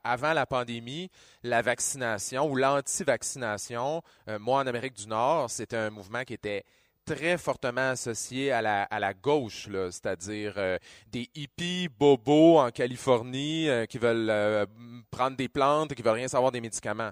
[0.05, 1.11] avant la pandémie,
[1.42, 6.64] la vaccination ou l'anti-vaccination, euh, moi en Amérique du Nord, c'était un mouvement qui était
[7.05, 10.79] très fortement associé à la, à la gauche, c'est-à-dire euh,
[11.12, 14.66] des hippies bobos en Californie qui veulent
[15.11, 17.11] prendre des plantes et qui veulent rien savoir des médicaments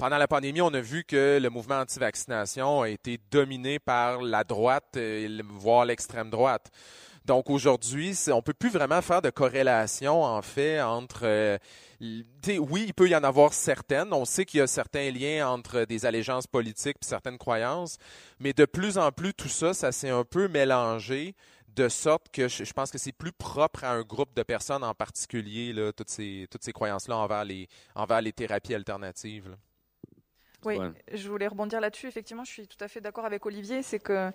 [0.00, 4.44] pendant la pandémie, on a vu que le mouvement anti-vaccination a été dominé par la
[4.44, 4.98] droite,
[5.44, 6.70] voire l'extrême droite.
[7.26, 11.58] Donc aujourd'hui, on peut plus vraiment faire de corrélation en fait entre euh,
[12.00, 14.14] oui, il peut y en avoir certaines.
[14.14, 17.98] On sait qu'il y a certains liens entre des allégeances politiques et certaines croyances,
[18.38, 21.34] mais de plus en plus tout ça, ça s'est un peu mélangé
[21.76, 24.94] de sorte que je, pense que c'est plus propre à un groupe de personnes en
[24.94, 29.54] particulier, là, toutes ces, toutes ces croyances-là envers les, envers les thérapies alternatives.
[30.64, 30.78] Oui,
[31.12, 32.06] je voulais rebondir là-dessus.
[32.06, 33.82] Effectivement, je suis tout à fait d'accord avec Olivier.
[33.82, 34.30] C'est que,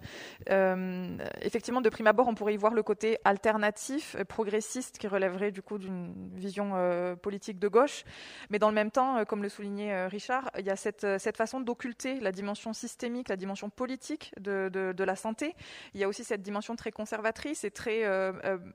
[0.50, 5.08] euh, effectivement, de prime abord, on pourrait y voir le côté alternatif, euh, progressiste, qui
[5.08, 8.06] relèverait du coup d'une vision euh, politique de gauche.
[8.50, 11.60] Mais dans le même temps, comme le soulignait Richard, il y a cette, cette façon
[11.60, 15.56] d'occulter la dimension systémique, la dimension politique de, de, de, la santé.
[15.94, 18.04] Il y a aussi cette dimension très conservatrice et très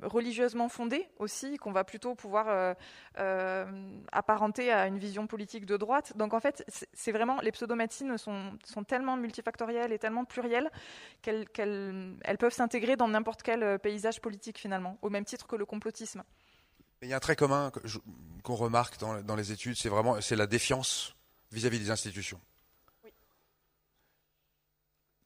[0.02, 2.76] religieusement fondée aussi, qu'on va plutôt pouvoir
[4.12, 6.16] apparenter à une vision politique de droite.
[6.16, 10.70] Donc en fait, c'est vraiment les pseudomédecines sont, sont tellement multifactorielles et tellement plurielles
[11.22, 15.66] qu'elles peuvent s'intégrer dans n'importe quel euh, paysage politique finalement, au même titre que le
[15.66, 16.22] complotisme.
[17.02, 17.72] Il y a un trait commun
[18.42, 21.14] qu'on remarque dans, les études, c'est vraiment c'est la défiance
[21.50, 22.40] vis-à-vis des institutions.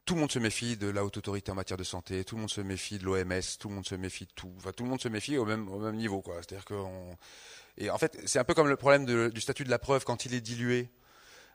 [0.05, 2.41] Tout le monde se méfie de la haute autorité en matière de santé, tout le
[2.41, 4.53] monde se méfie de l'OMS, tout le monde se méfie de tout.
[4.57, 6.23] Enfin, tout le monde se méfie au même, au même niveau.
[6.25, 6.75] C'est-à-dire que
[7.77, 10.25] Et en fait, c'est un peu comme le problème du statut de la preuve quand
[10.25, 10.91] il est dilué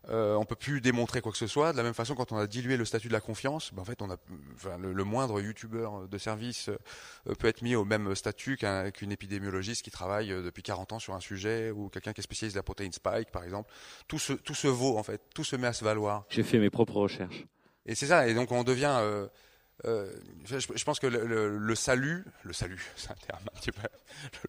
[0.09, 1.73] euh, on peut plus démontrer quoi que ce soit.
[1.73, 3.85] De la même façon, quand on a dilué le statut de la confiance, ben en
[3.85, 4.17] fait, on a,
[4.55, 8.57] enfin, le, moindre youtubeur de service euh, peut être mis au même statut
[8.95, 12.25] qu'une épidémiologiste qui travaille euh, depuis 40 ans sur un sujet ou quelqu'un qui est
[12.25, 13.71] spécialiste de la protéine spike, par exemple.
[14.09, 16.25] Tout se, tout se vaut en fait, tout se met à se valoir.
[16.31, 17.45] J'ai fait mes propres recherches.
[17.87, 18.27] Et c'est ça.
[18.29, 19.27] Et donc on devient euh,
[19.87, 20.13] euh,
[20.45, 23.83] je, pense que le, salut, le salut, c'est un terme un petit peu,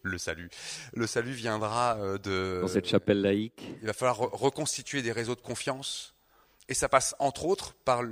[0.04, 0.50] le salut,
[0.94, 2.60] le salut viendra euh, de.
[2.62, 3.64] Dans cette chapelle laïque.
[3.82, 6.16] Il va falloir reconstituer des réseaux de confiance,
[6.68, 8.04] et ça passe entre autres par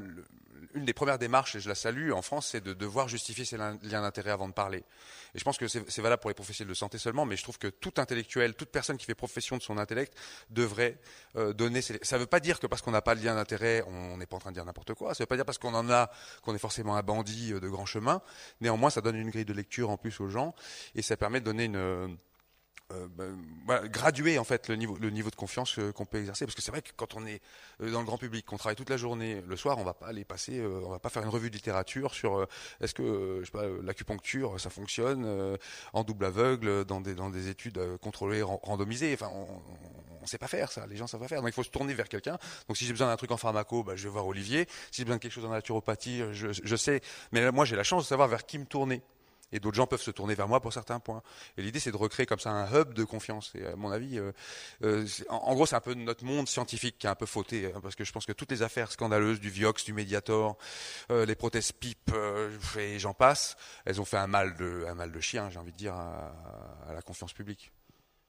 [0.73, 3.57] une des premières démarches, et je la salue en France, c'est de devoir justifier ses
[3.57, 4.83] liens d'intérêt avant de parler.
[5.35, 7.57] Et je pense que c'est valable pour les professionnels de santé seulement, mais je trouve
[7.57, 10.13] que tout intellectuel, toute personne qui fait profession de son intellect
[10.49, 10.99] devrait
[11.35, 11.81] euh, donner.
[11.81, 11.99] Ses...
[12.01, 14.25] Ça ne veut pas dire que parce qu'on n'a pas de lien d'intérêt, on n'est
[14.25, 15.13] pas en train de dire n'importe quoi.
[15.13, 16.09] Ça ne veut pas dire parce qu'on en a
[16.43, 18.21] qu'on est forcément un bandit euh, de grand chemin.
[18.61, 20.55] Néanmoins, ça donne une grille de lecture en plus aux gens
[20.95, 22.17] et ça permet de donner une
[22.91, 23.07] euh,
[23.67, 26.55] ben, graduer en fait le niveau, le niveau de confiance euh, qu'on peut exercer parce
[26.55, 27.39] que c'est vrai que quand on est
[27.81, 30.07] euh, dans le grand public qu'on travaille toute la journée le soir on va pas
[30.07, 32.47] aller passer on va pas faire une revue de littérature sur
[32.81, 35.57] est-ce que je sais pas l'acupuncture ça fonctionne
[35.93, 39.61] en double aveugle dans des dans des études contrôlées randomisées enfin on,
[40.21, 41.41] on sait pas faire ça, les gens savent pas faire.
[41.41, 42.37] Donc il faut se tourner vers quelqu'un.
[42.67, 44.67] Donc si j'ai besoin d'un truc en pharmaco, bah, je vais voir Olivier.
[44.91, 47.01] Si j'ai besoin de quelque chose en naturopathie, je, je sais.
[47.31, 49.01] Mais moi j'ai la chance de savoir vers qui me tourner
[49.51, 51.21] et d'autres gens peuvent se tourner vers moi pour certains points.
[51.57, 53.51] Et l'idée, c'est de recréer comme ça un hub de confiance.
[53.55, 54.31] Et à mon avis, euh,
[54.83, 57.79] euh, en, gros, c'est un peu notre monde scientifique qui a un peu fauté, hein,
[57.81, 60.57] parce que je pense que toutes les affaires scandaleuses du Vioxx, du Mediator,
[61.11, 62.11] euh, les prothèses PIP,
[62.77, 65.71] et j'en passe, elles ont fait un mal de, un mal de chien, j'ai envie
[65.71, 67.71] de dire, à la confiance publique.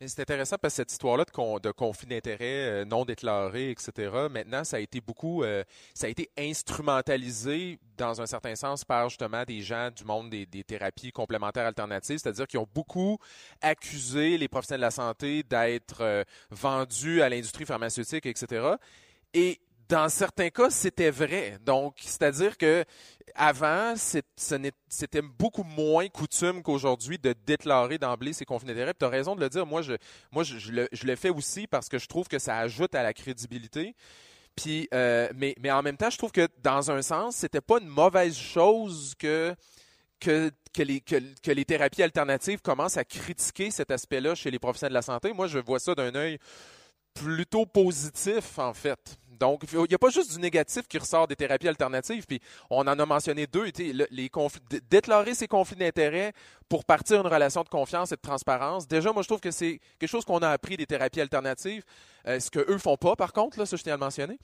[0.06, 4.78] C'est intéressant parce que cette histoire-là de, conflit d'intérêts euh, non déclaré, etc., maintenant, ça
[4.78, 9.60] a été beaucoup, euh, ça a été instrumentalisé dans un certain sens par justement des
[9.60, 13.18] gens du monde des, thérapies complémentaires alternatives, c'est-à-dire qu'ils ont beaucoup
[13.60, 18.76] accusé les professionnels de la santé d'être euh, vendus à l'industrie pharmaceutique, etc.
[19.34, 21.58] Et dans certains cas, c'était vrai.
[21.66, 22.84] Donc, c'est-à-dire que
[23.34, 28.94] avant, c'était beaucoup moins coutume qu'aujourd'hui de déclarer d'emblée ces conflits d'intérêts.
[28.98, 29.66] Tu as raison de le dire.
[29.66, 29.96] Moi, je,
[30.70, 33.96] le, fais aussi parce que je trouve que ça ajoute à la crédibilité.
[34.54, 37.88] Puis, euh, mais, en même temps, je trouve que dans un sens, c'était pas une
[37.88, 39.56] mauvaise chose que
[40.78, 45.02] les, que, les thérapies alternatives commencent à critiquer cet aspect-là chez les professionnels de la
[45.02, 45.32] santé.
[45.32, 46.38] Moi, je vois ça d'un œil
[47.14, 49.18] plutôt positif, en fait.
[49.40, 52.26] Donc, il n'y a pas juste du négatif qui ressort des thérapies alternatives.
[52.26, 53.70] Puis, on en a mentionné deux.
[54.90, 56.32] Déclarer ces conflits d'intérêts
[56.68, 58.86] pour partir une relation de confiance et de transparence.
[58.86, 61.82] Déjà, moi, je trouve que c'est quelque chose qu'on a appris des thérapies alternatives.
[62.28, 64.38] Euh, ce que eux font pas, par contre, là, ça, je tiens à le mentionner.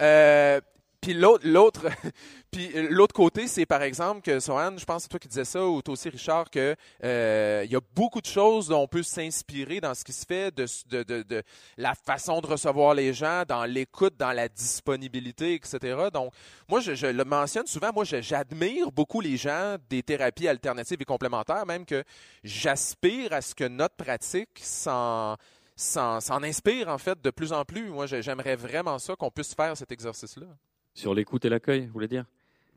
[0.00, 0.60] Euh,
[1.04, 1.86] puis l'autre, l'autre,
[2.50, 5.44] puis l'autre côté, c'est par exemple que Sohan, je pense que c'est toi qui disais
[5.44, 8.88] ça, ou toi aussi Richard, que euh, il y a beaucoup de choses dont on
[8.88, 11.42] peut s'inspirer dans ce qui se fait, de,
[11.76, 16.08] la façon de recevoir les gens, dans l'écoute, dans la disponibilité, etc.
[16.10, 16.32] Donc,
[16.70, 21.04] moi, je, je le mentionne souvent, moi, j'admire beaucoup les gens des thérapies alternatives et
[21.04, 22.02] complémentaires, même que
[22.42, 25.36] j'aspire à ce que notre pratique s'en
[25.76, 27.90] s'en inspire en fait de plus en plus.
[27.90, 30.46] Moi, j'aimerais vraiment ça qu'on puisse faire cet exercice-là.
[30.94, 32.24] Sur l'écoute et l'accueil, vous voulez dire?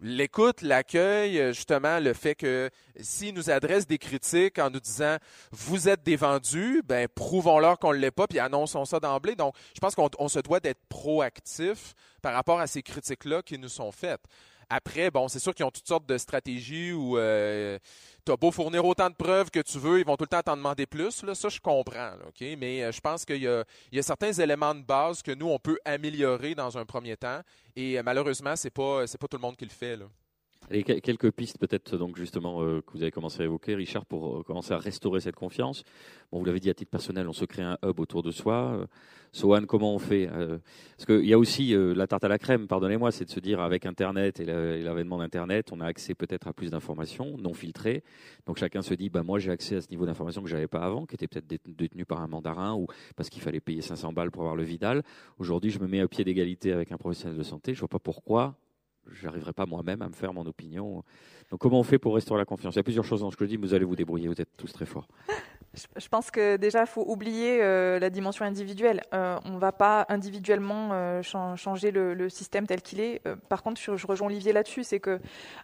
[0.01, 5.17] L'écoute, l'accueil, euh, justement, le fait que s'ils nous adressent des critiques en nous disant
[5.51, 9.35] vous êtes des vendus, ben prouvons-leur qu'on ne l'est pas, puis annonçons ça d'emblée.
[9.35, 13.69] Donc, je pense qu'on se doit d'être proactif par rapport à ces critiques-là qui nous
[13.69, 14.21] sont faites.
[14.69, 17.79] Après, bon, c'est sûr qu'ils ont toutes sortes de stratégies où euh,
[18.25, 20.41] tu as beau fournir autant de preuves que tu veux, ils vont tout le temps
[20.41, 21.23] t'en demander plus.
[21.23, 22.11] Là, ça, je comprends.
[22.41, 23.63] Mais euh, je pense qu'il y, a
[24.01, 27.39] certains éléments de base que nous, on peut améliorer dans un premier temps.
[27.77, 29.97] Et euh, malheureusement, c'est pas, pas tout le monde qui le fait.
[30.69, 34.39] Et quelques pistes peut-être donc justement euh, que vous avez commencé à évoquer, Richard, pour
[34.39, 35.83] euh, commencer à restaurer cette confiance.
[36.29, 38.73] Bon, vous l'avez dit à titre personnel, on se crée un hub autour de soi.
[38.73, 38.85] Euh,
[39.31, 43.11] Sohan, comment on fait Parce qu'il y a aussi la tarte à la crème, pardonnez-moi,
[43.11, 46.71] c'est de se dire avec Internet et l'avènement d'Internet, on a accès peut-être à plus
[46.71, 48.03] d'informations non filtrées.
[48.47, 50.79] Donc chacun se dit, bah moi j'ai accès à ce niveau d'information que j'avais pas
[50.79, 54.31] avant, qui était peut-être détenu par un mandarin ou parce qu'il fallait payer 500 balles
[54.31, 55.03] pour avoir le Vidal.
[55.37, 57.75] Aujourd'hui, je me mets à pied d'égalité avec un professionnel de santé.
[57.75, 58.57] Je vois pas pourquoi
[59.11, 61.03] j'arriverai pas moi-même à me faire mon opinion.
[61.51, 62.75] Donc comment on fait pour restaurer la confiance?
[62.75, 64.27] Il y a plusieurs choses dans ce que je dis, mais vous allez vous débrouiller,
[64.27, 65.07] vous êtes tous très forts.
[65.95, 69.01] Je pense que déjà, il faut oublier euh, la dimension individuelle.
[69.13, 73.21] Euh, on ne va pas individuellement euh, changer le, système tel qu'il est.
[73.47, 75.19] par contre, je, rejoins Olivier là-dessus, c'est que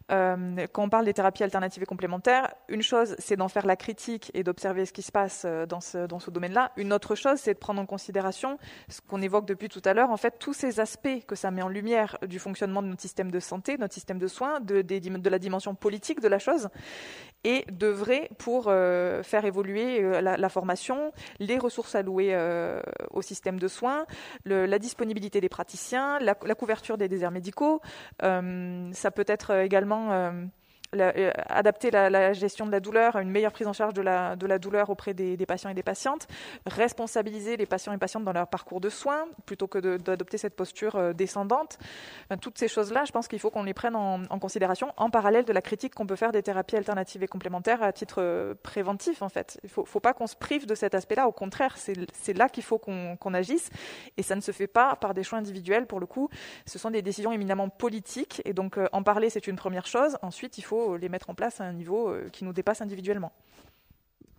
[0.09, 4.31] quand on parle des thérapies alternatives et complémentaires, une chose, c'est d'en faire la critique
[4.33, 6.71] et d'observer ce qui se passe dans ce, dans ce domaine-là.
[6.77, 10.09] Une autre chose, c'est de prendre en considération ce qu'on évoque depuis tout à l'heure,
[10.09, 13.29] en fait, tous ces aspects que ça met en lumière du fonctionnement de notre système
[13.29, 16.69] de santé, notre système de soins, de, de la dimension politique de la chose,
[17.43, 22.81] et d'œuvrer pour faire évoluer euh, la, formation, les ressources allouées euh,
[23.11, 24.05] au système de soins,
[24.45, 27.81] la disponibilité des praticiens, la, couverture des déserts médicaux.
[28.23, 30.31] Euh, ça peut être également
[30.93, 34.89] euh, adapter la, gestion de la douleur, une meilleure prise en charge de la, douleur
[34.89, 36.27] auprès des, patients et des patientes,
[36.65, 40.95] responsabiliser les patients et patientes dans leur parcours de soins plutôt que d'adopter cette posture
[40.95, 41.77] euh, descendante.
[42.41, 45.53] toutes ces choses-là, je pense qu'il faut qu'on les prenne en, considération en parallèle de
[45.53, 49.29] la critique qu'on peut faire des thérapies alternatives et complémentaires à titre euh, préventif en
[49.29, 49.59] fait.
[49.63, 52.63] Il ne faut, pas qu'on se prive de cet aspect-là, au contraire, c'est là qu'il
[52.63, 53.69] faut qu'on agisse.
[54.17, 56.29] Et ça ne se fait pas par des choix individuels pour le coup,
[56.65, 58.41] ce sont des décisions éminemment politiques.
[58.45, 61.61] Et donc en parler c'est une première chose, ensuite il faut les mettre en place
[61.61, 63.31] à un niveau euh, qui nous dépasse individuellement.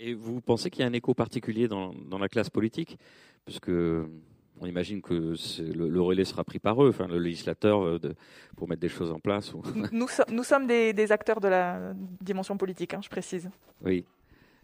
[0.00, 2.98] Et vous pensez qu'il y a un écho particulier dans, la classe politique?
[3.44, 8.14] Puisque on imagine que le, relais sera pris par eux, enfin le législateur, euh, de,
[8.56, 9.52] pour mettre des choses en place.
[9.92, 13.50] Nous, nous, sommes des, acteurs de la dimension politique, hein, je précise.
[13.84, 14.04] Oui.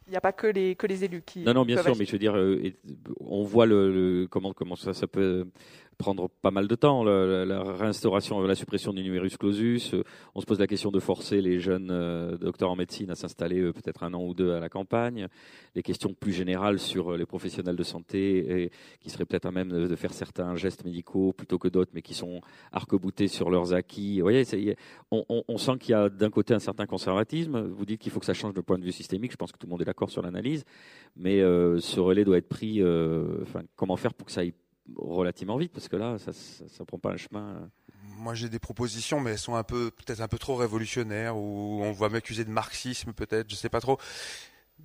[0.07, 1.41] Il n'y a pas que les, que les élus qui.
[1.41, 2.73] Non, non, bien sûr, mais je veux dire, euh,
[3.21, 5.47] on voit le, comment, comment ça, ça peut
[6.01, 9.93] prendre pas mal de temps, la, réinstauration, la suppression du numerus clausus.
[9.93, 10.03] Euh,
[10.35, 13.61] on se pose la question de forcer les jeunes euh, docteurs en médecine à s'installer
[13.61, 15.29] euh, peut-être un an ou deux à la campagne.
[15.75, 19.69] Les questions plus générales sur les professionnels de santé et qui seraient peut-être à même
[19.69, 22.41] de faire certains gestes médicaux plutôt que d'autres, mais qui sont
[22.73, 24.23] arc-boutés sur leurs acquis.
[25.11, 27.61] On, sent qu'il y a d'un côté un certain conservatisme.
[27.61, 29.33] Vous dites qu'il faut que ça change de point de vue systémique.
[29.33, 30.65] Je pense que tout le monde est d'accord sur l'analyse,
[31.15, 32.83] mais ce relais doit être pris.
[33.77, 34.55] comment faire pour que ça aille
[34.97, 37.57] relativement vite parce que là, ça ne prend pas un chemin.
[37.57, 37.67] Euh.
[38.17, 41.81] Moi, j'ai des propositions, mais elles sont un peu, peut-être un peu trop révolutionnaires, ou
[41.83, 43.99] on va m'accuser de marxisme, peut-être, je sais pas trop.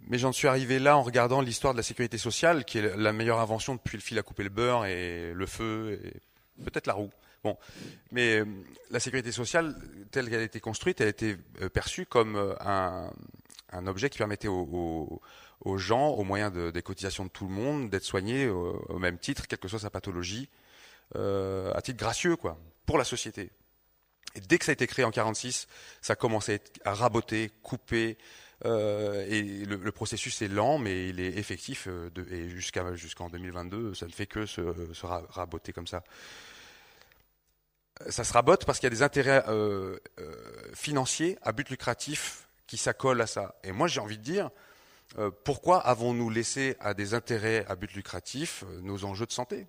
[0.08, 3.12] Mais j'en suis arrivé là en regardant l'histoire de la sécurité sociale, qui est la
[3.12, 6.94] meilleure invention depuis le fil à couper le beurre et le feu, et peut-être la
[6.94, 7.10] roue.
[7.44, 7.58] Bon,
[8.12, 8.46] mais euh,
[8.89, 9.76] la sécurité sociale,
[10.12, 13.12] telle qu'elle a été construite, elle a été euh, perçue comme un,
[13.72, 15.22] un objet qui permettait aux, aux
[15.78, 19.48] gens, au moyen de, des cotisations de tout le monde, d'être soigné au, même titre,
[19.48, 20.50] quelle que soit sa pathologie,
[21.15, 23.52] euh, à titre gracieux, quoi, pour la société.
[24.36, 25.68] Et dès que ça a été créé en 46,
[26.02, 28.18] ça a commencé à raboter, couper,
[28.65, 33.30] euh, et le, processus est lent, mais il est effectif, euh, de, et jusqu'à jusqu'en
[33.30, 34.62] 2022, ça ne fait que se,
[35.06, 36.04] raboter comme ça.
[38.10, 39.44] Ça se rabote parce qu'il y a des intérêts
[40.74, 43.56] financiers à but lucratif qui s'accolent à ça.
[43.63, 44.50] Et moi, j'ai envie de dire,
[45.44, 49.68] pourquoi avons-nous laissé à des intérêts à but lucratif euh, nos enjeux de santé?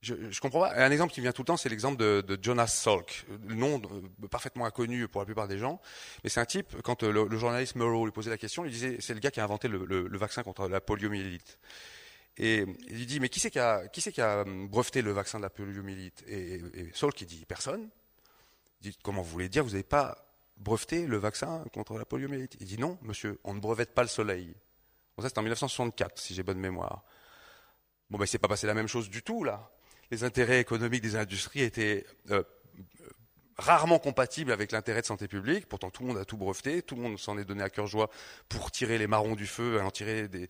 [0.00, 0.74] Je, je comprends pas.
[0.74, 4.64] Un exemple qui vient tout le temps, c'est l'exemple de, Jonas Salk, nom euh, parfaitement
[4.64, 5.80] inconnu pour la plupart des gens,
[6.22, 6.80] mais c'est un type.
[6.82, 9.44] Quand le, journaliste Murrow lui posait la question, il disait c'est le gars qui a
[9.44, 11.58] inventé le, vaccin contre la poliomyélite.
[12.36, 16.22] Et il dit mais qui c'est qui a a breveté le vaccin de la poliomyélite?
[16.28, 17.88] Et, et Salk il dit personne.
[18.80, 20.27] Il dit comment vous voulez dire vous n'avez pas
[20.58, 24.08] breveter le vaccin contre la poliomyélite Il dit non, monsieur, on ne brevette pas le
[24.08, 24.54] soleil.
[25.16, 27.02] Bon, ça, c'est en 1964, si j'ai bonne mémoire.
[28.10, 29.70] Bon, ben, c'est pas passé la même chose du tout, là.
[30.10, 32.42] Les intérêts économiques des industries étaient euh,
[33.58, 35.66] rarement compatibles avec l'intérêt de santé publique.
[35.66, 37.86] Pourtant, tout le monde a tout breveté, tout le monde s'en est donné à cœur
[37.86, 38.08] joie
[38.48, 40.48] pour tirer les marrons du feu, en tirer des.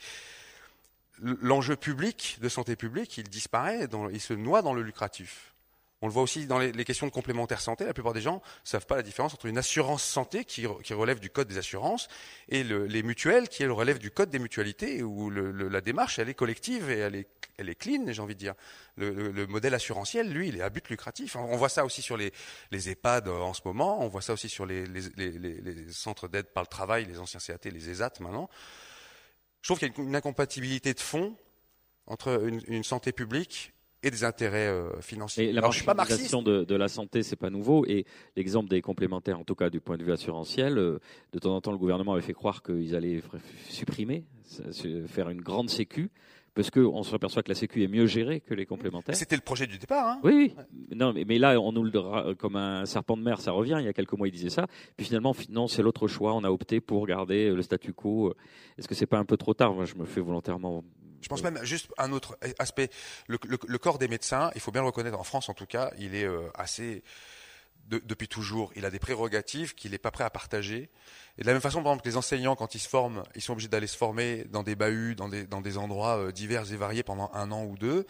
[1.20, 5.52] L'enjeu public de santé publique, il disparaît, il se noie dans le lucratif.
[6.00, 7.84] On le voit aussi dans les, questions de complémentaire santé.
[7.84, 11.18] La plupart des gens ne savent pas la différence entre une assurance santé qui, relève
[11.18, 12.08] du code des assurances
[12.48, 16.88] et les mutuelles qui relèvent du code des mutualités où la démarche elle est collective
[16.90, 17.16] et elle
[17.68, 18.54] est, clean, j'ai envie de dire.
[18.96, 21.34] Le, modèle assurantiel, lui, il est à but lucratif.
[21.34, 22.32] On voit ça aussi sur les,
[22.70, 24.00] EHPAD euh, en ce moment.
[24.00, 24.84] On voit ça aussi sur les,
[25.90, 28.48] centres d'aide par le travail, les anciens CAT, les ESAT maintenant.
[29.62, 31.36] Je trouve qu'il y a une incompatibilité de fond
[32.06, 33.72] entre une santé publique
[34.02, 35.48] et des intérêts euh, financiers.
[35.48, 36.20] Et la Alors, je suis pas marxiste.
[36.32, 37.84] marchandisation de, de la santé, c'est pas nouveau.
[37.86, 38.04] Et
[38.36, 40.98] l'exemple des complémentaires, en tout cas du point de vue assurantiel, euh,
[41.32, 43.20] de temps en temps, le gouvernement avait fait croire qu'ils allaient
[43.68, 44.24] supprimer,
[45.06, 46.10] faire une grande sécu,
[46.54, 49.14] parce qu'on se aperçoit que la sécu est mieux gérée que les complémentaires.
[49.14, 50.08] C'était le projet du départ.
[50.08, 50.20] Hein.
[50.24, 50.54] Oui, oui.
[50.96, 53.76] Non, mais, mais là, on nous le comme un serpent de mer, ça revient.
[53.78, 54.66] Il y a quelques mois, il disait ça.
[54.96, 56.34] Puis finalement, fi- non, c'est l'autre choix.
[56.34, 58.34] On a opté pour garder le statu quo.
[58.76, 59.72] Est-ce que c'est pas un peu trop tard?
[59.74, 60.82] Moi, je me fais volontairement.
[61.20, 62.90] Je pense même juste un autre aspect.
[63.26, 65.66] Le, le- le corps des médecins, il faut bien le reconnaître, en France en tout
[65.66, 67.02] cas, il est euh, assez,
[67.88, 70.90] de- depuis toujours, il a des prérogatives qu'il n'est pas prêt à partager.
[71.38, 73.42] Et de la même façon, par exemple, que les enseignants, quand ils se forment, ils
[73.42, 76.72] sont obligés d'aller se former dans des bahuts, dans des, dans des endroits euh, divers
[76.72, 78.06] et variés pendant un an ou deux.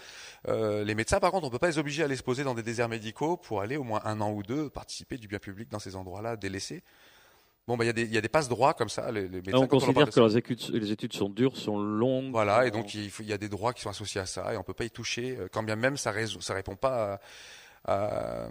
[0.48, 2.44] Euh, les médecins, par contre, on ne peut pas les obliger à aller se poser
[2.44, 5.38] dans des déserts médicaux pour aller au moins un an ou deux participer du bien
[5.38, 6.82] public dans ces endroits-là délaissés.
[7.68, 9.12] Bon, bah, il y a des, il y a des passe-droits comme ça.
[9.12, 12.32] Les, les médecins, Là, on considère que études, les études sont dures, sont longues.
[12.32, 14.52] voilà, et donc il, faut- il y a des droits qui sont associés à ça,
[14.52, 17.20] et on peut pas y toucher, euh, quand bien même ça, rés- ça répond pas
[17.84, 18.48] à.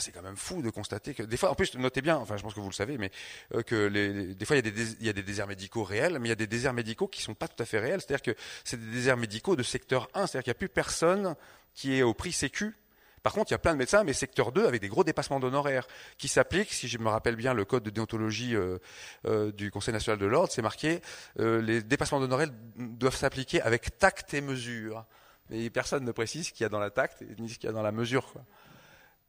[0.00, 2.42] c'est quand même fou de constater que des fois, en plus, notez bien, enfin, je
[2.42, 3.10] pense que vous le savez, mais
[3.54, 5.22] euh, que les, les- des fois, il y, a des, dés- il y a des
[5.22, 7.66] déserts médicaux réels, mais il y a des déserts médicaux qui sont pas tout à
[7.66, 8.00] fait réels.
[8.00, 11.36] C'est-à-dire que c'est des déserts médicaux de secteur 1, c'est-à-dire qu'il n'y a plus personne
[11.74, 12.74] qui est au prix sécu.
[13.22, 15.40] Par contre, il y a plein de médecins, mais secteur 2, avec des gros dépassements
[15.40, 18.78] d'honoraires, qui s'appliquent, si je me rappelle bien le code de déontologie euh,
[19.26, 21.00] euh, du Conseil national de l'ordre, c'est marqué,
[21.38, 25.04] euh, les dépassements d'honoraires doivent s'appliquer avec tact et mesure.
[25.50, 27.70] Mais personne ne précise ce qu'il y a dans la tact ni ce qu'il y
[27.70, 28.34] a dans la mesure.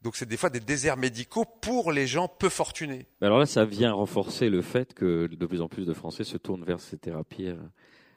[0.02, 3.06] Donc c'est des fois des déserts médicaux pour les gens peu fortunés.
[3.20, 6.36] Alors là, ça vient renforcer le fait que de plus en plus de Français se
[6.36, 7.48] tournent vers ces thérapies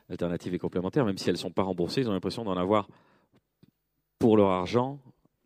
[0.10, 2.88] alternatives et complémentaires, même si elles ne sont pas remboursées, ils ont l'impression d'en avoir
[4.20, 5.00] pour leur argent,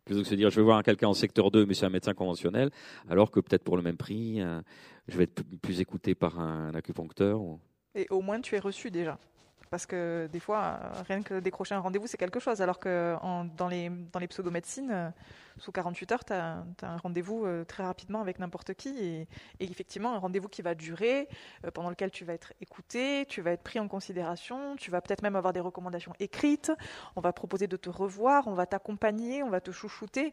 [0.08, 1.90] plutôt que de se dire je vais voir quelqu'un en secteur 2, mais c'est un
[1.90, 2.70] médecin conventionnel,
[3.10, 4.60] alors que peut-être pour le même prix, euh,
[5.06, 7.40] je vais être plus écouté par un, acupuncteur.
[7.94, 9.18] Et au moins, tu es reçu déjà.
[9.70, 12.62] Parce que des fois, euh, rien que décrocher un rendez-vous, c'est quelque chose.
[12.62, 13.16] Alors que
[13.56, 15.10] dans les, dans les pseudomédecines, euh,
[15.58, 18.96] sous 48 heures, tu as, un rendez-vous euh, très rapidement avec n'importe qui.
[18.98, 19.28] Et,
[19.60, 21.28] effectivement, un rendez-vous qui va durer,
[21.74, 25.22] pendant lequel tu vas être écouté, tu vas être pris en considération, tu vas peut-être
[25.22, 26.72] même avoir des recommandations écrites,
[27.16, 30.32] on va proposer de te revoir, on va t'accompagner, on va te chouchouter.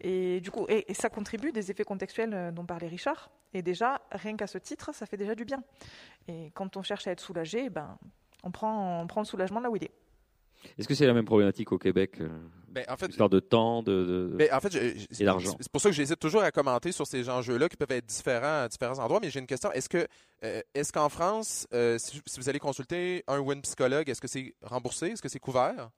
[0.00, 3.30] Et du coup, et, et ça contribue des effets contextuels dont parlait Richard.
[3.54, 5.62] Et déjà, rien qu'à ce titre, ça fait déjà du bien.
[6.26, 7.96] Et quand on cherche à être soulagé, ben,
[8.44, 9.90] on prend, on prend le soulagement là où il est.
[10.78, 12.28] Est-ce que c'est la même problématique au Québec euh,
[12.68, 15.54] Ben, en fait, Histoire de temps, de, de- Ben, en fait, je- je- Et d'argent?
[15.60, 18.62] c'est pour ça que j'hésite toujours à commenter sur ces enjeux-là qui peuvent être différents
[18.62, 19.20] à différents endroits.
[19.20, 19.70] Mais j'ai une question.
[19.72, 20.06] Est-ce que,
[20.42, 24.22] euh, est-ce qu'en France, euh, si, si vous allez consulter un ou une psychologue, est-ce
[24.22, 25.08] que c'est remboursé?
[25.08, 25.90] Est-ce que c'est couvert?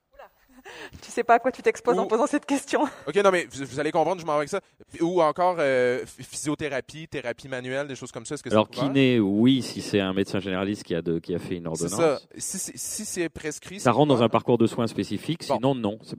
[1.03, 2.83] Tu sais pas à quoi tu t'exposes Ou- en posant cette question.
[3.07, 4.61] OK, non, mais vous, vous allez comprendre, je m'en vais avec ça.
[5.01, 8.35] Ou encore euh, ph- physiothérapie, thérapie manuelle, des choses comme ça.
[8.35, 11.35] Est-ce que Alors c'est kiné, oui, si c'est un médecin généraliste qui a, de, qui
[11.35, 12.01] a fait une C'est ordonnance.
[12.01, 12.19] ça.
[12.37, 15.57] Si, c'est- si c'est prescrit, Ça c'est rentre dans un parcours de soins spécifique, Bon.
[15.57, 15.99] sinon non.
[16.03, 16.17] C'est-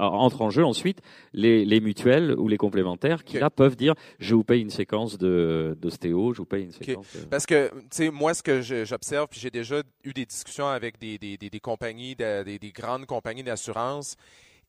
[0.00, 0.98] Entre en jeu ensuite
[1.32, 5.18] les, les mutuelles ou les complémentaires qui là peuvent dire je vous paye une séquence
[5.18, 7.06] de d'ostéo, je vous paye une séquence.
[7.14, 10.66] de- Parce que, tu sais, moi, ce que j'observe, puis j'ai déjà eu des discussions
[10.68, 13.69] avec des, des, des, des compagnies, de- des, des grandes compagnies d'assurance,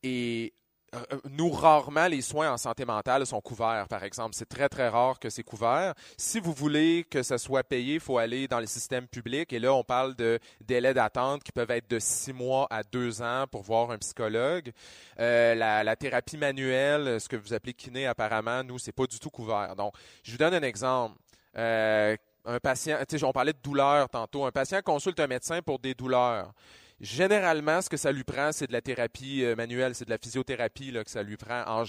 [0.03, 0.53] et
[0.93, 0.99] euh,
[1.29, 4.35] nous, rarement, les soins en santé mentale sont couverts, par exemple.
[4.35, 5.93] C'est très, très rare que c'est couvert.
[6.17, 9.59] Si vous voulez que ça soit payé, il faut aller dans le système public, et
[9.59, 13.45] là, on parle de délais d'attente qui peuvent être de six mois à deux ans
[13.49, 14.73] pour voir un psychologue.
[15.19, 19.29] Euh, la, thérapie manuelle, ce que vous appelez kiné, apparemment, nous, c'est pas du tout
[19.29, 19.77] couvert.
[19.77, 19.93] Donc,
[20.23, 21.15] je vous donne un exemple.
[21.57, 24.43] Euh, un patient, on parlait de douleur tantôt.
[24.45, 26.51] Un patient consulte un médecin pour des douleurs.
[27.01, 30.19] Généralement, ce que ça lui prend, c'est de la thérapie euh, manuelle, c'est de la
[30.19, 31.83] physiothérapie que ça lui prend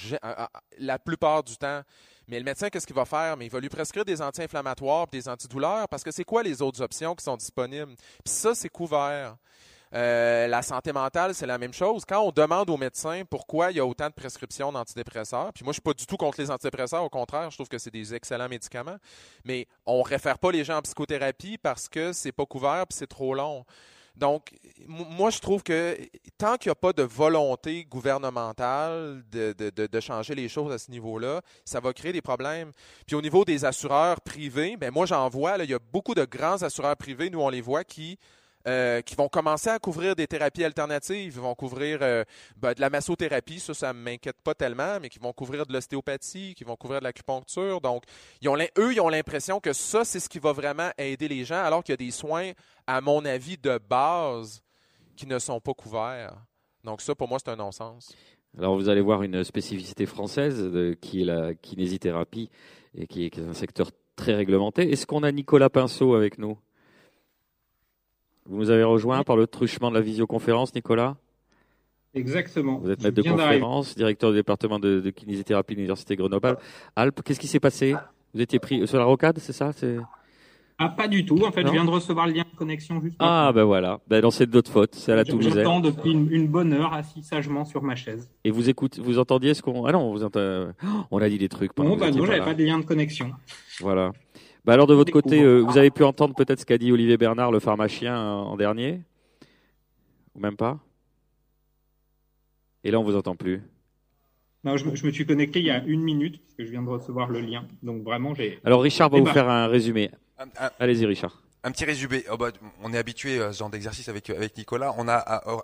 [0.79, 1.83] la plupart du temps.
[2.29, 3.37] Mais le médecin, qu'est-ce qu'il va faire?
[3.37, 6.81] Mais il va lui prescrire des anti-inflammatoires, des antidouleurs, parce que c'est quoi les autres
[6.81, 7.95] options qui sont disponibles?
[8.25, 9.37] Puis ça, c'est couvert.
[9.95, 12.05] Euh, la santé mentale, c'est la même chose.
[12.07, 15.73] Quand on demande aux médecins pourquoi il y a autant de prescriptions d'antidépresseurs, puis moi,
[15.73, 18.15] je suis pas du tout contre les antidépresseurs, au contraire, je trouve que c'est des
[18.15, 18.97] excellents médicaments,
[19.45, 23.07] mais on réfère pas les gens en psychothérapie parce que c'est pas couvert puis c'est
[23.07, 23.67] trop long.
[24.17, 24.53] Donc,
[24.87, 25.97] moi, je trouve que
[26.37, 29.53] tant qu'il n'y a pas de volonté gouvernementale de-
[29.87, 32.73] de changer les choses à ce niveau-là, ça va créer des problèmes.
[33.07, 36.15] Puis au niveau des assureurs privés, ben moi, j'en vois, là, il y a beaucoup
[36.15, 38.19] de grands assureurs privés, nous, on les voit, qui
[38.67, 41.35] euh, qui vont commencer à couvrir des thérapies alternatives.
[41.35, 42.25] Ils vont couvrir euh,
[42.57, 46.55] ben, de la massothérapie, ça, ça m'inquiète pas tellement, mais qui vont couvrir de l'ostéopathie,
[46.55, 47.81] qui vont couvrir de l'acupuncture.
[47.81, 48.05] Donc,
[48.41, 51.45] ils ont eux, ils ont l'impression que ça, c'est ce qui va vraiment aider les
[51.45, 52.53] gens, alors qu'il y a des soins,
[52.87, 54.63] à mon avis, de base
[55.17, 56.37] qui ne sont pas couverts.
[56.85, 58.15] Donc, ça, pour moi, c'est un non-sens.
[58.59, 62.51] Alors vous allez voir une spécificité française de- qui est la kinésithérapie
[62.95, 64.93] et qui est, qui est un secteur très réglementé.
[64.93, 66.59] Est-ce qu'on a Nicolas Pinceau avec nous?
[68.47, 71.17] Vous nous avez rejoint par le truchement de la visioconférence, Nicolas
[72.15, 72.79] Exactement.
[72.79, 76.59] Vous êtes maître de conférence, directeur du département de, de kinésithérapie de l'Université Grenoble.
[76.95, 77.95] Alpes, qu'est-ce qui s'est passé?
[78.35, 79.71] Vous étiez pris sur la rocade, c'est ça?
[80.79, 81.39] Ah, pas du tout.
[81.45, 84.01] En fait, je viens de recevoir le lien de connexion juste Ah, ben voilà.
[84.09, 84.95] Ben, c'est de votre faute.
[84.95, 85.55] C'est à la Toulousaine.
[85.55, 88.31] J'attends depuis une, bonne heure assis sagement sur ma chaise.
[88.45, 89.85] Et vous écoutez, vous entendiez ce qu'on.
[89.85, 90.25] Ah non, vous
[91.11, 91.77] on a dit des trucs.
[91.79, 93.31] Non, bah non, j'avais pas de lien de connexion.
[93.81, 94.13] Voilà.
[94.65, 97.17] Bah alors, de votre côté, euh, vous avez pu entendre peut-être ce qu'a dit Olivier
[97.17, 99.01] Bernard, le pharmacien, en dernier
[100.37, 100.79] Ou même pas
[102.85, 103.61] Et là, on vous entend plus.
[104.63, 106.89] Non, je, me suis connecté il y a une minute, parce que je viens de
[106.89, 107.67] recevoir le lien.
[107.83, 108.61] Donc vraiment, j'ai.
[108.65, 110.13] Alors, Richard va vous faire un résumé.
[110.79, 111.43] Allez-y, Richard.
[111.65, 112.23] Un petit résumé.
[112.31, 112.51] Oh, bah,
[112.85, 114.95] on est habitué à ce genre d'exercice avec, avec Nicolas.
[114.97, 115.17] On a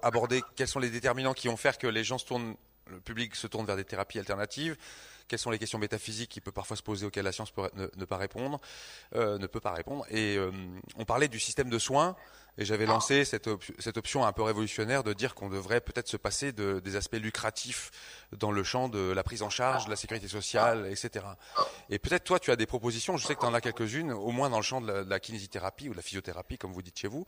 [0.03, 2.55] abordé quels sont les déterminants qui vont faire que les gens se tournent,
[2.91, 4.77] le public se tourne vers des thérapies alternatives.
[5.29, 8.05] Quelles sont les questions métaphysiques qui peuvent parfois se poser auxquelles la science peut ne,
[8.05, 8.61] pas répondre,
[9.15, 10.07] euh, ne peut pas répondre?
[10.11, 10.51] Et euh,
[10.97, 12.17] on parlait du système de soins
[12.59, 13.49] et j'avais lancé cette,
[13.79, 17.15] cette, option un peu révolutionnaire de dire qu'on devrait peut-être se passer de, des aspects
[17.15, 17.93] lucratifs
[18.33, 21.25] dans le champ de la prise en charge, de la sécurité sociale, etc.
[21.89, 24.33] Et peut-être toi, tu as des propositions, je sais que tu en as quelques-unes, au
[24.33, 27.07] moins dans le champ de la, kinésithérapie ou de la physiothérapie, comme vous dites chez
[27.07, 27.27] vous,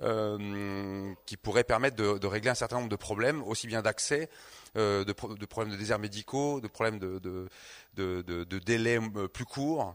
[0.00, 4.28] euh, qui pourraient permettre de, de, régler un certain nombre de problèmes, aussi bien d'accès,
[4.76, 9.44] euh, de, de, problèmes de déserts médicaux, de problèmes de, de, de délais euh, plus
[9.44, 9.94] courts.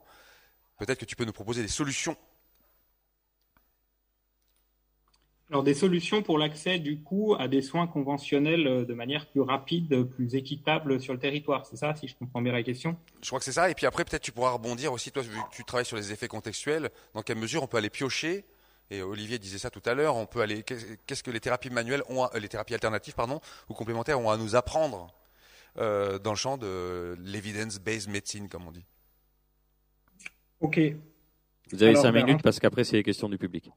[0.78, 2.16] Peut-être que tu peux nous proposer des solutions
[5.50, 9.40] Alors des solutions pour l'accès du coup à des soins conventionnels euh, de manière plus
[9.40, 12.98] rapide, plus équitable sur le territoire, c'est ça si je comprends bien la question?
[13.22, 15.30] Je crois que c'est ça, et puis après peut-être tu pourras rebondir aussi, toi vu
[15.30, 18.44] que tu travailles sur les effets contextuels, dans quelle mesure on peut aller piocher,
[18.92, 22.04] et Olivier disait ça tout à l'heure, on peut aller, qu'est-ce que les thérapies manuelles
[22.10, 23.40] ont, euh, les thérapies alternatives pardon,
[23.70, 25.16] ou complémentaires ont à nous apprendre
[25.78, 28.86] euh, dans le champ de l'evidence-based medicine comme on dit.
[30.60, 30.78] Ok.
[31.72, 33.72] Vous avez cinq minutes parce qu'après c'est les questions du public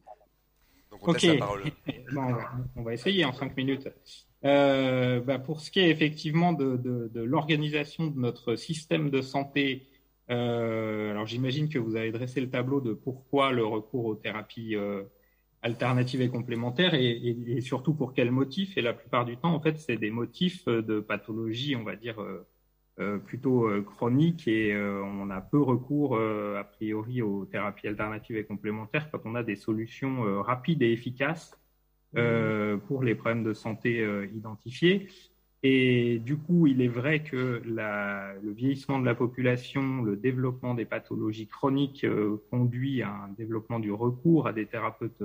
[1.02, 1.26] ok.
[2.76, 3.88] on, va, essayer en cinq minutes.
[4.44, 9.88] Euh, bah, pour ce qui est effectivement de, l'organisation de notre système de santé,
[10.30, 14.76] euh, alors j'imagine que vous avez dressé le tableau de pourquoi le recours aux thérapies
[14.76, 15.02] euh,
[15.62, 18.78] alternatives et complémentaires et, et, surtout pour quels motifs.
[18.78, 22.16] Et la plupart du temps, en fait, c'est des motifs de pathologie, on va dire,
[23.24, 28.44] plutôt euh, chronique et euh, on a peu recours a priori aux thérapies alternatives et
[28.44, 31.58] complémentaires quand on a des solutions rapides et efficaces
[32.12, 35.08] pour les problèmes de santé identifiés.
[35.62, 40.74] Et du coup, il est vrai que la, le vieillissement de la population, le développement
[40.74, 42.06] des pathologies chroniques
[42.50, 45.22] conduit à un développement du recours à des thérapeutes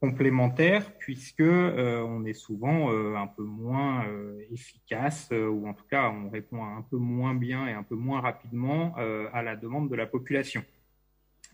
[0.00, 5.84] complémentaire puisque euh, on est souvent euh, un peu moins euh, efficace ou en tout
[5.90, 9.90] cas on répond un peu moins bien et un peu moins rapidement à la demande
[9.90, 10.64] de la population.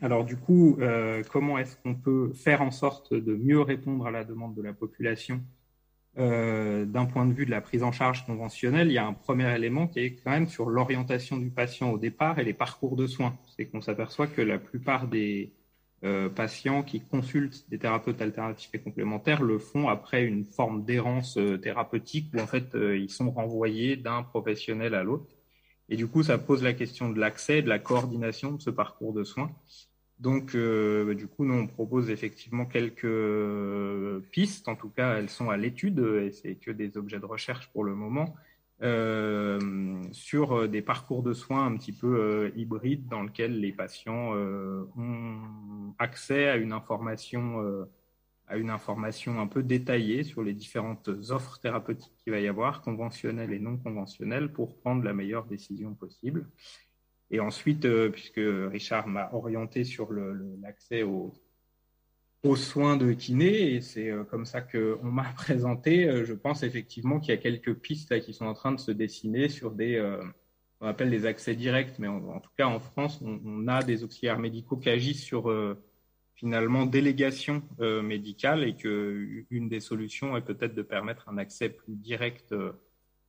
[0.01, 0.79] Alors du coup,
[1.31, 4.73] comment est-ce qu'on peut faire en sorte de mieux répondre à la demande de la
[4.73, 5.41] population
[6.17, 9.55] d'un point de vue de la prise en charge conventionnelle, il y a un premier
[9.55, 13.07] élément qui est quand même sur l'orientation du patient au départ et les parcours de
[13.07, 13.37] soins.
[13.57, 15.53] C'est qu'on s'aperçoit que la plupart des,
[16.07, 21.37] euh, patients qui consultent des thérapeutes alternatifs et complémentaires le font après une forme d'errance
[21.37, 25.27] euh, thérapeutique où en fait euh, ils sont renvoyés d'un professionnel à l'autre.
[25.89, 29.13] Et du coup, ça pose la question de l'accès, de la coordination de ce parcours
[29.13, 29.51] de soins.
[30.19, 33.07] Donc, bah, du coup, nous, on propose effectivement quelques
[34.33, 34.67] pistes.
[34.67, 37.85] En tout cas, elles sont à l'étude et c'est que des objets de recherche pour
[37.85, 38.35] le moment.
[38.83, 43.73] Euh, sur euh, des parcours de soins un petit peu euh, hybrides dans lesquels les
[43.73, 47.87] patients ont accès à une information
[48.49, 52.81] à une information un peu détaillée sur les différentes offres thérapeutiques qu'il va y avoir,
[52.83, 56.49] conventionnelles et non conventionnelles, pour prendre la meilleure décision possible.
[57.33, 61.35] Et ensuite, puisque Richard m'a orienté sur l'accès aux
[62.47, 66.09] aux soins de kiné et c'est euh, comme ça qu'on m'a présenté.
[66.09, 68.91] Euh, je pense effectivement qu'il y a quelques pistes qui sont en train de se
[68.91, 70.23] dessiner sur des, euh,
[70.81, 74.39] on appelle des accès directs, mais en, tout cas en France, on, a des auxiliaires
[74.39, 75.51] médicaux qui agissent sur
[76.35, 81.97] finalement délégation médicale et que une des solutions est peut-être de permettre un accès plus
[81.97, 82.55] direct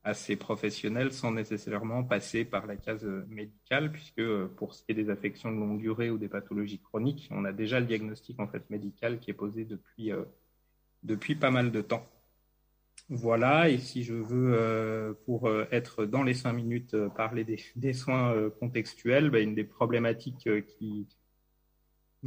[0.03, 4.95] assez professionnels sans nécessairement passer par la case médicale, puisque euh, pour ce qui est
[4.95, 8.47] des affections de longue durée ou des pathologies chroniques, on a déjà le diagnostic en
[8.47, 10.23] fait médical qui est posé depuis, euh,
[11.03, 12.07] depuis pas mal de temps.
[13.09, 17.45] Voilà, et si je veux, euh, pour être dans les cinq minutes, parler
[17.75, 21.07] des, soins contextuels, ben, une des problématiques qui,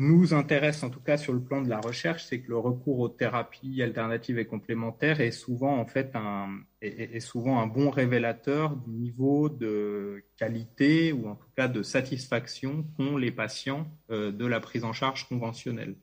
[0.01, 3.01] nous intéresse, en tout cas sur le plan de la recherche, c'est que le recours
[3.01, 8.76] aux thérapies alternatives et complémentaires est souvent en fait un, est, souvent un bon révélateur
[8.76, 14.46] du niveau de qualité ou en tout cas de satisfaction qu'ont les patients euh, de
[14.46, 15.96] la prise en charge conventionnelle.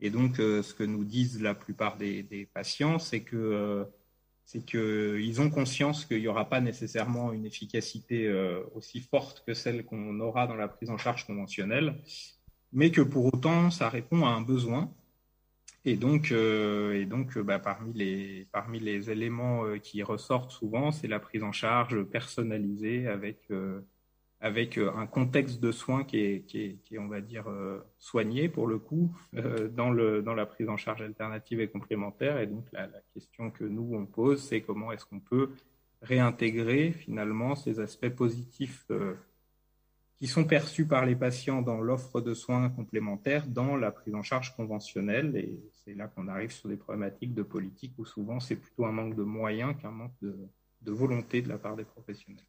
[0.00, 3.86] Et donc, euh, ce que nous disent la plupart des, patients, c'est que
[4.46, 8.28] c'est qu'ils ont conscience qu'il n'y aura pas nécessairement une efficacité
[8.74, 11.94] aussi forte que celle qu'on aura dans la prise en charge conventionnelle,
[12.72, 14.92] mais que pour autant, ça répond à un besoin
[15.84, 20.92] et donc, euh, et donc bah, parmi, les, parmi les éléments euh, qui ressortent souvent,
[20.92, 23.80] c'est la prise en charge personnalisée avec, euh,
[24.40, 27.46] avec un contexte de soins qui est, qui est, qui est on va dire,
[27.98, 32.38] soigné pour le coup dans, le, dans la prise en charge alternative et complémentaire.
[32.38, 35.50] Et donc, la question que nous, on pose, c'est comment est-ce qu'on peut
[36.00, 38.84] réintégrer finalement ces aspects positifs
[40.22, 44.22] qui sont perçus par les patients dans l'offre de soins complémentaires dans la prise en
[44.22, 45.36] charge conventionnelle.
[45.36, 48.92] Et c'est là qu'on arrive sur des problématiques de politique où souvent c'est plutôt un
[48.92, 50.36] manque de moyens qu'un manque de,
[50.86, 52.44] volonté de la part des professionnels.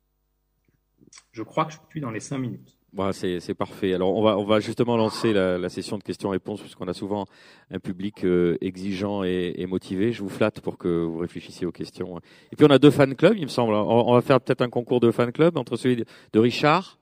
[1.32, 2.78] Je crois que je suis dans les cinq minutes.
[3.12, 3.96] C'est parfait.
[3.96, 7.26] Alors on va, on justement lancer la, session de questions-réponses puisqu'on a souvent
[7.72, 10.12] un public euh, exigeant et, motivé.
[10.12, 12.20] Je vous flatte pour que vous réfléchissiez aux questions.
[12.52, 13.74] Et puis on a deux fan clubs, il me semble.
[13.74, 17.00] On, va faire peut-être un concours de fan club entre celui de Richard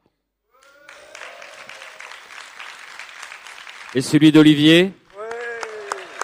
[3.94, 4.94] Et celui d'Olivier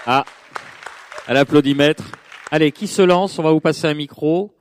[0.06, 0.24] Ah,
[1.28, 2.04] à l'applaudimètre.
[2.50, 4.56] Allez, qui se lance On va vous passer un micro.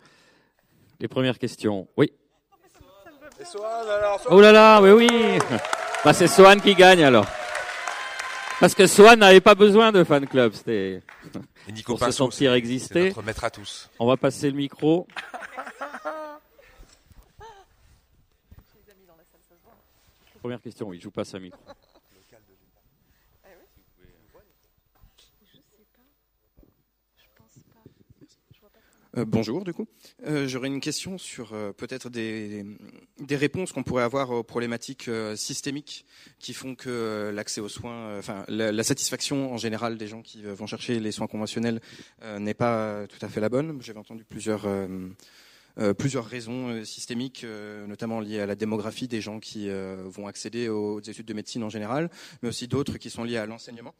[0.99, 1.87] Les premières questions.
[1.97, 2.13] Oui.
[4.31, 5.09] Oh là là, oui, oui.
[6.05, 7.27] Bah, c'est Swan qui gagne alors.
[8.59, 11.03] Parce que Swan n'avait pas besoin de fan club, c'était
[11.85, 13.09] pour se sentir exister.
[13.09, 13.91] Notre maître à tous.
[13.99, 15.07] On va passer le micro.
[20.41, 21.61] Première question, oui, je vous passe un micro.
[29.17, 29.87] Euh, bonjour, du coup.
[30.27, 32.65] Euh, j'aurais une question sur euh, peut-être des,
[33.19, 36.05] des, réponses qu'on pourrait avoir aux problématiques systémiques
[36.39, 40.67] qui font que l'accès aux soins, enfin la, satisfaction en général des gens qui vont
[40.67, 41.81] chercher les soins conventionnels
[42.39, 43.79] n'est pas tout à fait la bonne.
[43.81, 44.69] J'avais entendu plusieurs
[45.99, 47.45] plusieurs raisons systémiques,
[47.87, 49.69] notamment liées à la démographie des gens qui
[50.05, 52.11] vont accéder aux études de médecine en général,
[52.43, 53.95] mais aussi d'autres qui sont liées à l'enseignement.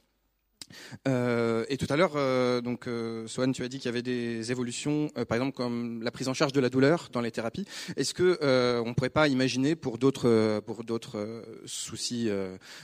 [1.07, 4.51] Euh, et tout à l'heure, euh, donc, euh, tu as dit qu'il y avait des
[4.51, 7.65] évolutions, par exemple comme la prise en charge de la douleur dans les thérapies.
[7.97, 8.39] Est-ce que
[8.81, 12.29] on pourrait pas imaginer pour d'autres, soucis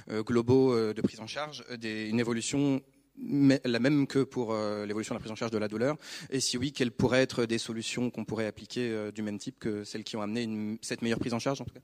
[0.09, 2.83] globaux de prise en charge, une évolution
[3.19, 5.97] la même que pour l'évolution de la prise en charge de la douleur?
[6.31, 9.85] Et si oui, quelles pourraient être des solutions qu'on pourrait appliquer du même type que
[9.85, 11.81] celles qui ont amené cette meilleure prise en charge en tout cas?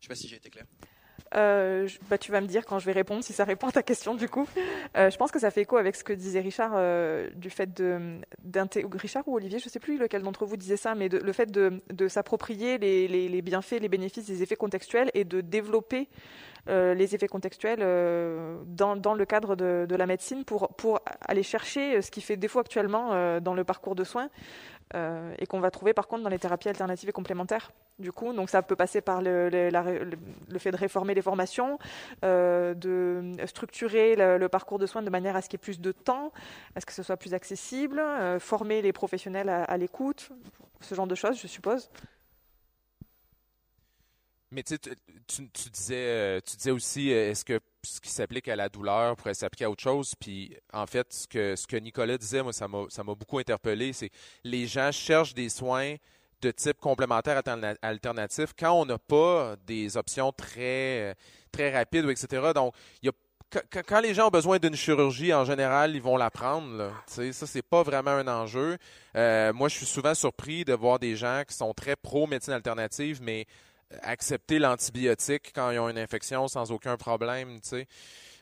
[0.00, 0.64] Je ne sais pas si j'ai été clair.
[1.36, 3.82] Euh, bah, tu vas me dire quand je vais répondre si ça répond à ta
[3.82, 4.48] question du coup.
[4.96, 7.72] Euh, je pense que ça fait écho avec ce que disait Richard euh, du fait
[7.72, 8.20] de
[8.92, 12.08] Richard ou Olivier, je sais plus lequel d'entre vous disait ça, mais le fait de,
[12.08, 16.08] s'approprier les, les, bienfaits, les bénéfices des effets contextuels et de développer
[16.66, 17.80] les effets contextuels
[18.66, 22.36] dans, dans, le cadre de, de, la médecine pour, pour aller chercher ce qui fait
[22.36, 24.28] défaut actuellement dans le parcours de soins
[24.94, 27.70] et qu'on va trouver par contre dans les thérapies alternatives et complémentaires.
[27.98, 29.50] Du coup, donc ça peut passer par le,
[30.58, 31.78] fait de réformer les formations,
[32.22, 35.92] de structurer le, parcours de soins de manière à ce qu'il y ait plus de
[35.92, 36.32] temps,
[36.74, 38.02] à ce que ce soit plus accessible,
[38.38, 40.30] former les professionnels à l'écoute,
[40.80, 41.90] ce genre de choses, je suppose.
[44.52, 48.56] Mais tu, tu, disais, euh, tu disais aussi, euh, est-ce que ce qui s'applique à
[48.56, 50.14] la douleur pourrait s'appliquer à autre chose?
[50.18, 54.10] Puis en fait, ce que, ce que Nicolas disait, moi, ça m'a, beaucoup interpellé, c'est
[54.42, 55.94] les gens cherchent des soins
[56.42, 57.42] de type complémentaire
[57.82, 61.14] alternatif quand on n'a pas des options très,
[61.52, 62.52] très rapides, etc.
[62.54, 63.12] Donc, il y a
[63.84, 66.76] quand les gens ont besoin d'une chirurgie, en général, ils vont la prendre.
[66.76, 66.90] Là.
[67.06, 68.78] sais, ça, c'est pas vraiment un enjeu.
[69.16, 73.20] Euh, moi, je suis souvent surpris de voir des gens qui sont très pro-médecine alternative,
[73.22, 73.46] mais
[74.02, 77.88] accepter l'antibiotique quand ils ont une infection sans aucun problème, tu sais.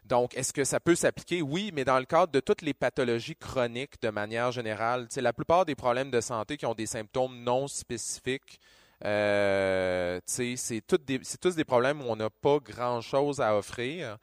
[0.05, 1.43] Donc, est-ce que ça peut s'appliquer?
[1.43, 5.21] Oui, mais dans le cadre de toutes les pathologies chroniques de manière générale, tu sais,
[5.21, 8.59] la plupart des problèmes de santé qui ont des symptômes non spécifiques,
[9.05, 14.17] euh, c'est tous des problèmes où on n'a pas grand-chose à offrir.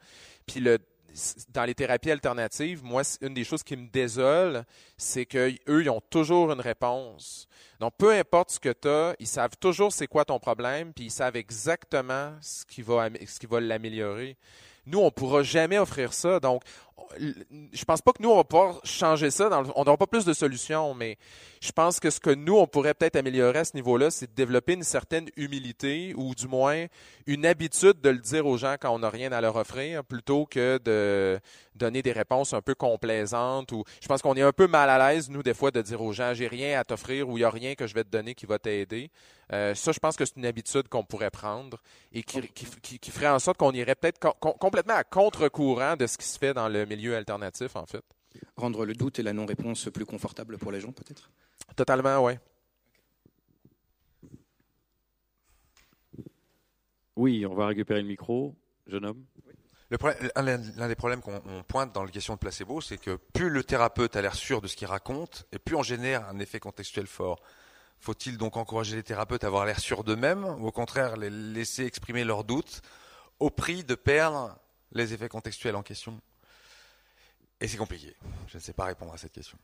[0.46, 0.78] Puis le,
[1.48, 4.64] dans les thérapies alternatives, moi, une des choses qui me désole,
[4.96, 7.48] c'est qu'eux, ils ont toujours une réponse.
[7.80, 11.06] Donc, peu importe ce que tu as, ils savent toujours c'est quoi ton problème, puis
[11.06, 14.36] ils savent exactement ce qui va, l'améliorer.
[14.86, 16.38] Nous, on ne pourra jamais offrir ça.
[16.38, 16.62] Donc,
[17.18, 19.50] je pense pas que nous, on va pouvoir changer ça.
[19.74, 21.18] on n'aura pas plus de solutions, mais
[21.60, 24.34] je pense que ce que nous, on pourrait peut-être améliorer à ce niveau-là, c'est de
[24.34, 26.86] développer une certaine humilité ou du moins
[27.26, 30.46] une habitude de le dire aux gens quand on n'a rien à leur offrir plutôt
[30.46, 31.38] que de
[31.74, 35.12] donner des réponses un peu complaisantes ou je pense qu'on est un peu mal à
[35.12, 37.44] l'aise, nous, des fois, de dire aux gens j'ai rien à t'offrir ou il n'y
[37.44, 39.10] a rien que je vais te donner qui va t'aider.
[39.52, 41.80] Euh, ça, je pense que c'est une habitude qu'on pourrait prendre
[42.12, 46.26] et qui, qui, ferait en sorte qu'on irait peut-être complètement à contre-courant de ce qui
[46.26, 48.04] se fait dans le milieu alternatif, en fait.
[48.56, 51.30] Rendre le doute et la non-réponse plus confortable pour les gens, peut-être?
[51.74, 52.34] Totalement, oui.
[57.16, 58.54] Oui, on va récupérer le micro.
[58.86, 59.24] Jeune homme.
[60.36, 64.16] L'un des problèmes qu'on pointe dans la question de placebo, c'est que plus le thérapeute
[64.16, 67.40] a l'air sûr de ce qu'il raconte, et plus on génère un effet contextuel fort.
[68.00, 71.84] Faut-il donc encourager les thérapeutes à avoir l'air sûrs d'eux-mêmes, ou au contraire les laisser
[71.84, 72.82] exprimer leurs doutes,
[73.38, 74.58] au prix de perdre
[74.92, 76.20] les effets contextuels en question?
[77.60, 78.14] Et c'est compliqué.
[78.48, 79.58] Je ne sais pas répondre à cette question.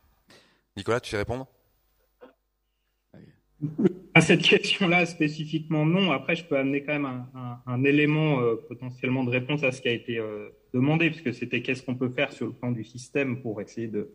[0.75, 1.47] Nicolas, tu sais répondre?
[4.13, 6.11] À cette question-là, spécifiquement, non.
[6.11, 7.25] Après, je peux amener quand même
[7.65, 11.61] un, élément euh, potentiellement de réponse à ce qui a été euh, demandé, puisque c'était
[11.61, 14.11] qu'est-ce qu'on peut faire sur le plan du système pour essayer de,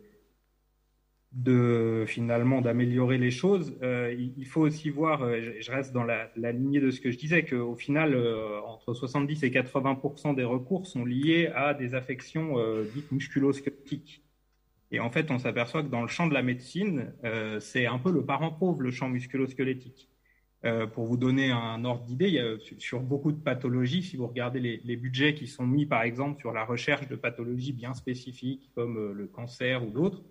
[1.33, 3.77] de finalement d'améliorer les choses.
[3.83, 7.45] Euh, il, faut aussi voir, je, reste dans la, lignée de ce que je disais,
[7.45, 8.17] qu'au final,
[8.67, 12.55] entre 70 et 80 des recours sont liés à des affections
[12.95, 14.23] dites musculosquelettiques.
[14.91, 17.99] Et en fait, on s'aperçoit que dans le champ de la médecine, euh, c'est un
[17.99, 20.09] peu le parent pauvre, le champ musculo-squelettique.
[20.65, 24.97] Euh, pour vous donner un ordre d'idée, sur beaucoup de pathologies, si vous regardez les,
[24.97, 29.13] budgets qui sont mis, par exemple, sur la recherche de pathologies bien spécifiques, comme euh,
[29.13, 30.23] le cancer ou d'autres,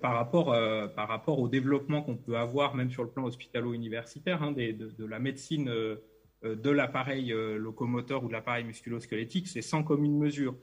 [0.00, 0.56] par, rapport,
[0.94, 5.18] par rapport au développement qu'on peut avoir, même sur le plan hospitalo-universitaire, hein, de, la
[5.18, 5.64] médecine
[6.42, 10.54] de l'appareil locomoteur ou de l'appareil musculo-squelettique, c'est sans commune mesure.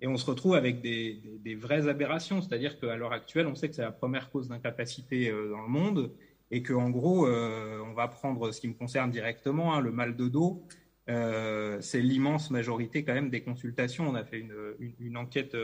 [0.00, 3.74] Et on se retrouve avec des, vraies aberrations, c'est-à-dire qu'à l'heure actuelle, on sait que
[3.74, 6.12] c'est la première cause d'incapacité euh, dans le monde
[6.50, 10.16] et qu'en gros, euh, on va prendre ce qui me concerne directement, hein, le mal
[10.16, 10.62] de dos.
[11.08, 14.08] Euh, c'est l'immense majorité quand même des consultations.
[14.08, 14.44] On a fait
[15.00, 15.56] une, enquête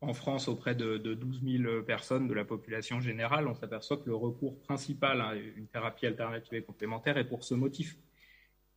[0.00, 3.48] en France auprès de, de, 12 000 personnes de la population générale.
[3.48, 7.54] On s'aperçoit que le recours principal à une thérapie alternative et complémentaire est pour ce
[7.54, 7.96] motif.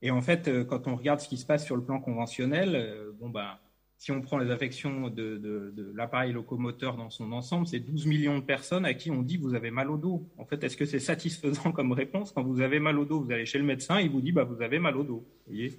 [0.02, 3.30] Et en fait, quand on regarde ce qui se passe sur le plan conventionnel, bon
[3.30, 3.58] ben
[3.98, 8.44] si on prend les affections de, l'appareil locomoteur dans son ensemble, c'est 12 millions de
[8.44, 10.30] personnes à qui on dit vous avez mal au dos.
[10.38, 12.32] En fait, est-ce que c'est satisfaisant comme réponse?
[12.32, 14.44] Quand vous avez mal au dos, vous allez chez le médecin, il vous dit bah,
[14.44, 15.26] vous avez mal au dos.
[15.48, 15.78] Vous voyez?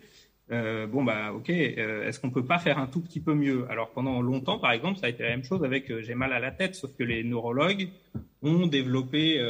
[0.51, 3.67] Euh, bon bah ok, euh, est-ce qu'on peut pas faire un tout petit peu mieux?
[3.71, 6.33] Alors pendant longtemps, par exemple, ça a été la même chose avec euh, j'ai mal
[6.33, 7.89] à la tête, sauf que les neurologues
[8.43, 9.41] ont développé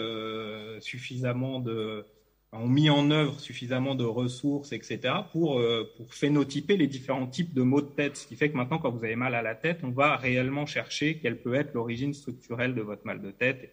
[0.81, 2.07] suffisamment de
[2.53, 5.63] ont mis en œuvre suffisamment de ressources, etc., pour,
[5.99, 8.17] pour phénotyper les différents types de maux de tête.
[8.17, 10.65] Ce qui fait que maintenant, quand vous avez mal à la tête, on va réellement
[10.65, 13.71] chercher quelle peut être l'origine structurelle de votre mal de tête.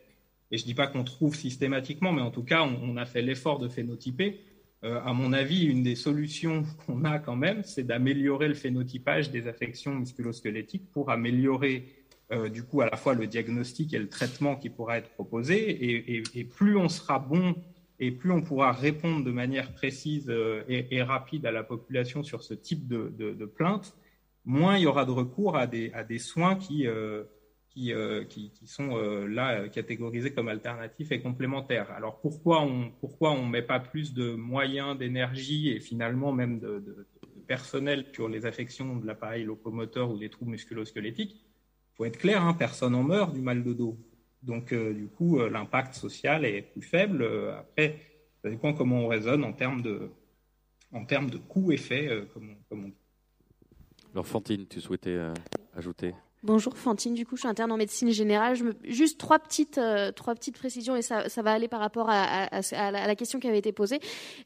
[0.51, 3.59] Et je dis pas qu'on trouve systématiquement, mais en tout cas, on, a fait l'effort
[3.59, 4.39] de phénotyper.
[4.85, 9.31] Euh, à mon avis, une des solutions qu'on a quand même, c'est d'améliorer le phénotypage
[9.31, 11.87] des affections musculosquelettiques pour améliorer
[12.31, 16.15] euh, du coup à la fois le diagnostic et le traitement qui pourra être proposé.
[16.35, 17.55] Et, plus on sera bon
[17.99, 22.43] et plus on pourra répondre de manière précise euh, et, rapide à la population sur
[22.43, 23.97] ce type de, plainte,
[24.43, 26.85] moins il y aura de recours à des, soins qui,
[27.75, 28.97] qui, euh, qui, sont
[29.27, 31.91] là catégorisés comme alternatifs et complémentaires.
[31.91, 37.05] Alors pourquoi on pourquoi on met pas plus de moyens, d'énergie et finalement même de,
[37.47, 41.45] personnel sur les affections de l'appareil locomoteur ou des troubles musculo-squelettiques?
[41.93, 43.97] Faut être clair, hein, personne en meurt du mal de dos.
[44.45, 47.23] Donc, euh, du coup, euh, l'impact social est plus faible.
[47.23, 47.99] Euh, après,
[48.43, 50.09] ça dépend comment on raisonne en termes de,
[50.91, 52.25] en termes de coût-effet,
[52.71, 52.93] dit.
[54.13, 55.17] Alors, Fantine, tu souhaitais
[55.73, 56.13] ajouter?
[56.45, 58.55] Bonjour Fantine, du coup je suis interne en médecine générale.
[58.83, 63.15] Juste trois petites, euh, trois petites précisions et ça, va aller par rapport à, la
[63.15, 63.99] question qui avait été posée.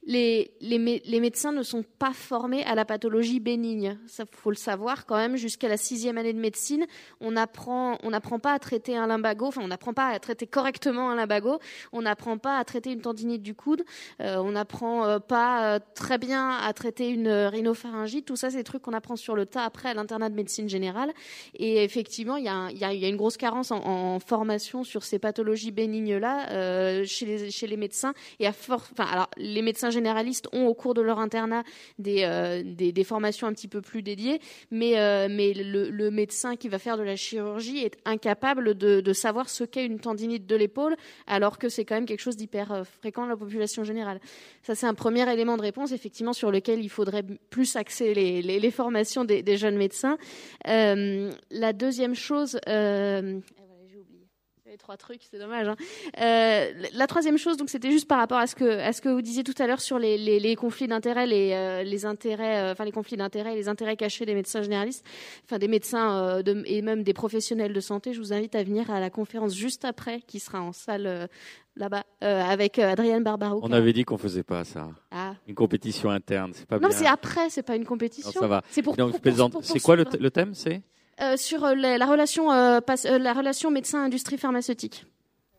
[0.05, 3.99] Les, les, médecins ne sont pas formés à la pathologie bénigne.
[4.07, 5.35] Ça faut le savoir quand même.
[5.35, 6.85] Jusqu'à la sixième année de médecine,
[7.19, 9.47] on apprend, on n'apprend pas à traiter un lumbago.
[9.47, 11.59] Enfin, on n'apprend pas à traiter correctement un lumbago.
[11.91, 13.83] On n'apprend pas à traiter une tendinite du coude.
[14.21, 18.25] Euh, on n'apprend euh, pas très bien à traiter une rhinopharyngite.
[18.25, 20.69] Tout ça, c'est des trucs qu'on apprend sur le tas après à l'internat de médecine
[20.69, 21.11] générale.
[21.55, 22.47] Et effectivement, il y,
[22.83, 27.25] a, une grosse carence en, formation sur ces pathologies bénignes-là euh, chez,
[27.67, 28.13] les, médecins.
[28.39, 31.63] Et alors, les médecins généralistes ont au cours de leur internat
[31.97, 36.97] des, euh, formations un petit peu plus dédiées, mais, euh, le, médecin qui va faire
[36.97, 41.69] de la chirurgie est incapable de, savoir ce qu'est une tendinite de l'épaule, alors que
[41.69, 44.19] c'est quand même quelque chose d'hyper fréquent dans la population générale.
[44.61, 48.71] Ça, c'est un premier élément de réponse, effectivement, sur lequel il faudrait plus axer les,
[48.71, 50.17] formations des, des, jeunes médecins.
[50.65, 53.39] la deuxième chose, euh,
[54.71, 55.67] eh trois trucs, c'est dommage.
[55.67, 55.75] Hein.
[56.21, 59.09] Euh, la troisième chose, donc, c'était juste par rapport à ce que, à ce que
[59.09, 62.85] vous disiez tout à l'heure sur les, les, conflits d'intérêts, les, euh, les intérêts, enfin
[62.85, 65.03] les conflits d'intérêts, les intérêts cachés des médecins généralistes,
[65.45, 68.13] enfin des médecins de, et même des professionnels de santé.
[68.13, 71.29] Je vous invite à venir à la conférence juste après, qui sera en salle
[71.75, 73.61] là-bas avec Adrienne Barbaro.
[73.63, 74.89] On avait dit qu'on faisait pas ça.
[75.09, 75.33] Ah.
[75.47, 76.89] Une compétition interne, c'est pas non, bien.
[76.89, 78.39] Non, c'est après, c'est pas une compétition.
[78.39, 78.61] ça va.
[78.69, 78.95] C'est pour.
[78.95, 79.15] Donc,
[79.63, 80.83] C'est quoi le, le thème C'est?
[81.37, 85.05] Sur la, relation, la relation médecin-industrie pharmaceutique.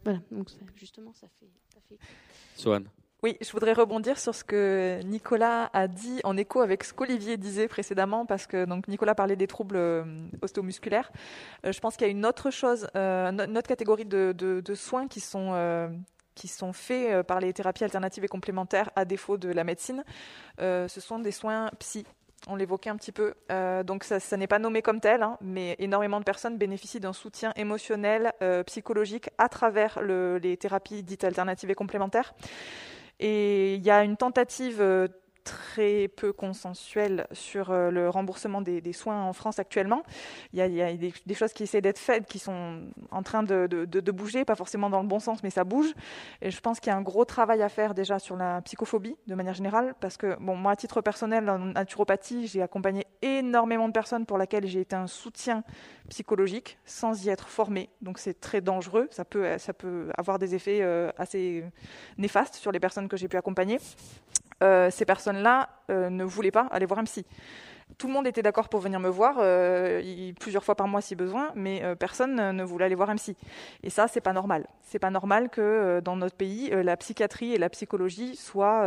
[0.04, 1.50] Voilà, donc justement, ça fait.
[1.72, 1.98] Ça fait...
[2.56, 2.88] Swan.
[3.22, 7.36] Oui, je voudrais rebondir sur ce que Nicolas a dit en écho avec ce qu'Olivier
[7.36, 10.04] disait précédemment, parce que donc Nicolas parlait des troubles euh,
[10.40, 11.12] osteomusculaires.
[11.66, 14.74] Euh, je pense qu'il y a une autre chose, euh, une autre catégorie de, de,
[14.74, 15.90] soins qui sont
[16.34, 20.02] qui sont faits par les thérapies alternatives et complémentaires à défaut de la médecine.
[20.58, 22.06] ce sont des soins psy.
[22.46, 23.34] On l'évoquait un petit peu.
[23.84, 27.52] donc ça, n'est pas nommé comme tel, hein, mais énormément de personnes bénéficient d'un soutien
[27.56, 28.32] émotionnel,
[28.66, 32.32] psychologique à travers le, les thérapies dites alternatives et complémentaires.
[33.20, 35.06] Et il y a une tentative euh,
[35.44, 40.02] très peu consensuelle sur euh, le remboursement des, soins en France actuellement.
[40.52, 42.80] Il y a, des, choses qui essaient d'être faites, qui sont
[43.10, 45.92] en train de, bouger, pas forcément dans le bon sens, mais ça bouge.
[46.42, 49.16] Et je pense qu'il y a un gros travail à faire déjà sur la psychophobie
[49.26, 53.88] de manière générale, parce que bon, moi, à titre personnel, en naturopathie, j'ai accompagné énormément
[53.88, 55.62] de personnes pour lesquelles j'ai été un soutien
[56.08, 57.90] psychologique sans y être formé.
[58.02, 59.08] Donc c'est très dangereux.
[59.10, 61.64] Ça peut, ça peut avoir des effets euh, assez
[62.18, 63.78] néfastes sur les personnes que j'ai pu accompagner.
[64.62, 67.24] Euh, ces personnes-là euh, ne voulaient pas aller voir un psy.
[67.98, 71.16] Tout le monde était d'accord pour venir me voir euh, plusieurs fois par mois si
[71.16, 73.36] besoin, mais personne ne voulait aller voir un psy.
[73.82, 74.66] Et ça, c'est pas normal.
[74.82, 78.86] C'est pas normal que dans notre pays, la psychiatrie et la psychologie soient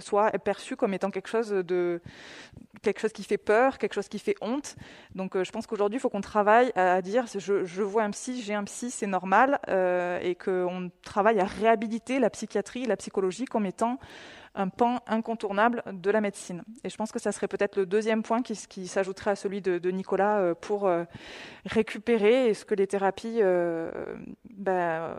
[0.00, 2.00] soit perçues comme étant quelque chose de
[2.82, 4.76] quelque chose qui fait peur, quelque chose qui fait honte.
[5.14, 8.40] Donc je pense qu'aujourd'hui il faut qu'on travaille à dire je, je, vois un psy,
[8.40, 9.58] j'ai un psy, c'est normal,
[10.22, 13.98] et qu'on travaille à réhabiliter la psychiatrie, la psychologie comme étant
[14.58, 16.62] un pan incontournable de la médecine.
[16.84, 19.90] Et je pense que ça serait peut-être le deuxième point qui, s'ajouterait à celui de,
[19.90, 21.04] Nicolas euh, pour euh,
[21.64, 23.90] récupérer ce que les thérapies euh,
[24.50, 25.16] ben,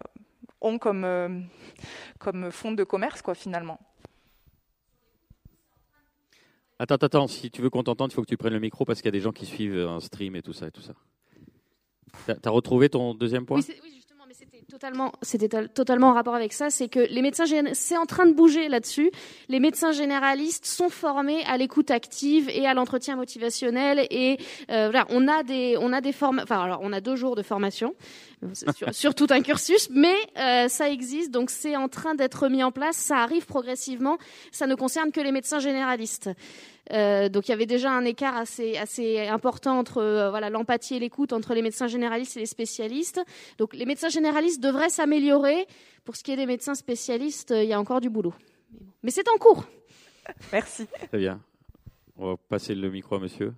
[0.62, 1.48] ont comme,
[2.20, 3.80] comme fonds de commerce, quoi, finalement.
[6.80, 9.02] Attends, attends, si tu veux qu'on t'entende, il faut que tu prennes le micro parce
[9.02, 10.94] qu'il y a des gens qui suivent un stream et tout ça et tout ça.
[12.26, 13.60] Tu as, retrouvé ton deuxième point?
[14.70, 18.34] Totalement, c'était totalement en rapport avec ça, c'est que les médecins, c'est en train de
[18.34, 19.12] bouger là-dessus.
[19.48, 24.38] Les médecins généralistes sont formés à l'écoute active et à l'entretien motivationnel et
[24.70, 27.36] euh, voilà, on a des, on a des formes, enfin alors on a deux jours
[27.36, 27.96] de formation
[28.54, 32.64] sur, sur tout un cursus, mais euh, ça existe, donc c'est en train d'être mis
[32.64, 34.18] en place, ça arrive progressivement,
[34.52, 36.30] ça ne concerne que les médecins généralistes.
[36.92, 40.96] Euh, donc il y avait déjà un écart assez, assez important entre euh, voilà l'empathie
[40.96, 43.22] et l'écoute entre les médecins généralistes et les spécialistes.
[43.58, 45.68] Donc les médecins généralistes devraient s'améliorer.
[46.06, 48.34] Pour ce qui est des médecins spécialistes, il y a encore du boulot.
[49.04, 49.66] Mais c'est en cours.
[50.52, 50.88] Merci.
[51.10, 51.42] Très bien.
[52.18, 53.54] On va passer le micro à monsieur.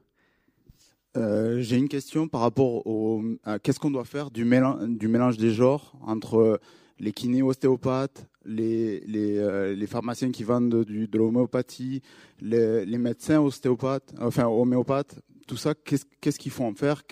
[1.17, 3.21] Euh, j'ai une question par rapport au
[3.63, 6.59] qu'est-ce qu'on doit faire du mélange, du mélange des genres entre
[7.01, 12.01] les kinés ostéopathes, les, les, euh, pharmaciens qui vendent du, de l'homéopathie,
[12.39, 17.03] les, les, médecins ostéopathes, enfin homéopathes, tout ça, qu'est-ce qu'est-ce qu'il faut en faire?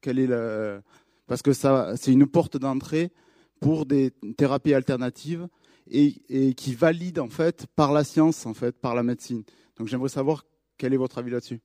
[0.00, 0.80] Quelle est la...
[1.26, 3.12] Parce que c'est une porte d'entrée
[3.60, 5.46] pour des thérapies alternatives
[5.90, 9.44] et, et qui valident en fait par la science, en fait, par la médecine.
[9.76, 10.46] Donc j'aimerais savoir
[10.78, 11.60] quel est votre avis là-dessus.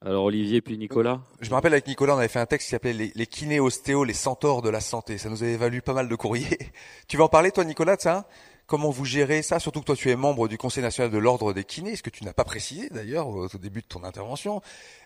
[0.00, 1.20] Alors Olivier puis Nicolas?
[1.40, 3.58] Je me rappelle avec Nicolas, on avait fait un texte qui s'appelait les, les kinés
[3.58, 5.18] ostéo, les centaures de la santé.
[5.18, 6.58] Ça nous avait valu pas mal de courriers.
[7.08, 8.28] Tu vas en parler toi Nicolas de ça?
[8.66, 9.58] Comment vous gérez ça?
[9.58, 12.10] Surtout que toi tu es membre du Conseil national de l'ordre des kinés, ce que
[12.10, 14.60] tu n'as pas précisé d'ailleurs au début de ton intervention.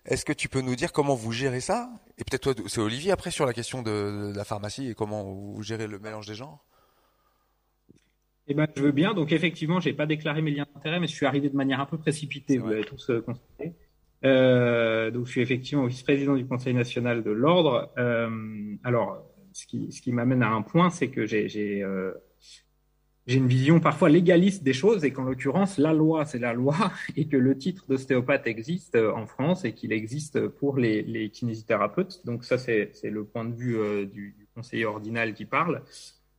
[0.05, 1.89] Est-ce que tu peux nous dire comment vous gérez ça?
[2.19, 5.63] Et peut-être toi, c'est Olivier après sur la question de, la pharmacie et comment vous
[5.63, 6.65] gérez le mélange des genres?
[8.49, 9.15] Eh ben, je veux bien.
[9.15, 11.87] Donc, effectivement, j'ai pas déclaré mes liens d'intérêt, mais je suis arrivé de manière un
[11.87, 12.59] peu précipitée.
[12.59, 13.73] Vous l'avez tous euh, constaté.
[14.25, 17.93] Euh, donc, je suis effectivement vice-président du Conseil national de l'ordre.
[17.99, 22.13] Euh, alors, ce qui, m'amène à un point, c'est que j'ai j'ai euh,
[23.27, 26.75] une vision parfois légaliste des choses et qu'en l'occurrence, la loi, c'est la loi
[27.17, 32.23] et que le titre d'ostéopathe existe en France et qu'il existe pour les, kinésithérapeutes.
[32.25, 35.83] Donc, ça, c'est le point de vue euh, du, conseiller ordinal qui parle.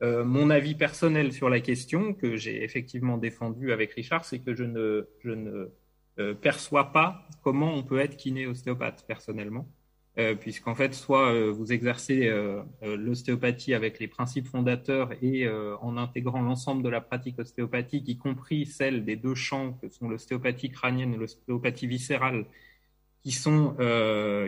[0.04, 4.54] Euh, mon avis personnel sur la question, que j'ai effectivement défendu avec Richard, c'est que
[4.54, 5.70] je ne
[6.20, 9.68] euh, perçoit pas comment on peut être kiné-ostéopathe personnellement,
[10.20, 12.32] euh, puisqu'en fait, soit euh, vous exercez
[12.84, 18.68] l'ostéopathie avec les principes fondateurs et en intégrant l'ensemble de la pratique ostéopathique, y compris
[18.68, 22.46] celle des deux champs que sont l'ostéopathie crânienne et l'ostéopathie viscérale,
[23.24, 23.76] qui sont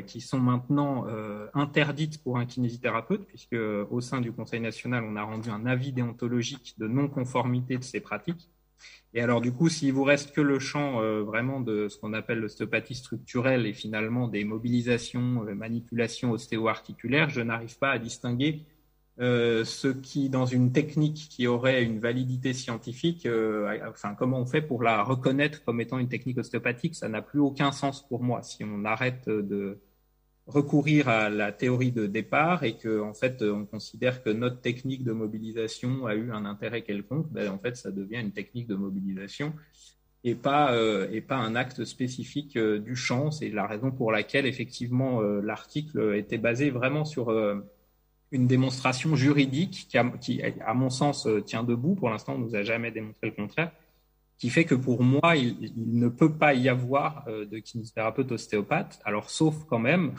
[0.05, 1.07] qui sont maintenant
[1.53, 3.55] interdites pour un kinésithérapeute, puisque
[3.89, 8.01] au sein du Conseil national, on a rendu un avis déontologique de non-conformité de ces
[8.01, 8.49] pratiques.
[9.15, 12.11] Et alors du coup, s'il vous reste que le champ euh, vraiment de ce qu'on
[12.11, 18.65] appelle l'ostéopathie structurelle et finalement des mobilisations, euh, manipulations ostéo-articulaires, je n'arrive pas à distinguer
[19.21, 23.26] euh, ce qui, dans une technique qui aurait une validité scientifique,
[23.89, 27.39] enfin comment on fait pour la reconnaître comme étant une technique ostéopathique, ça n'a plus
[27.39, 28.41] aucun sens pour moi.
[28.43, 29.80] Si on arrête de
[30.47, 35.03] recourir à la théorie de départ et que en fait on considère que notre technique
[35.03, 38.75] de mobilisation a eu un intérêt quelconque, ben, en fait ça devient une technique de
[38.75, 39.53] mobilisation
[40.25, 43.29] et pas euh, un acte spécifique euh, du champ.
[43.29, 47.31] C'est la raison pour laquelle effectivement euh, l'article était basé vraiment sur
[48.31, 51.93] une démonstration juridique qui, à mon sens, tient debout.
[51.93, 53.71] Pour l'instant, on nous a jamais démontré le contraire
[54.38, 58.99] qui fait que pour moi, il, ne peut pas y avoir euh, de kinésithérapeute ostéopathe.
[59.05, 60.13] Alors, sauf quand même,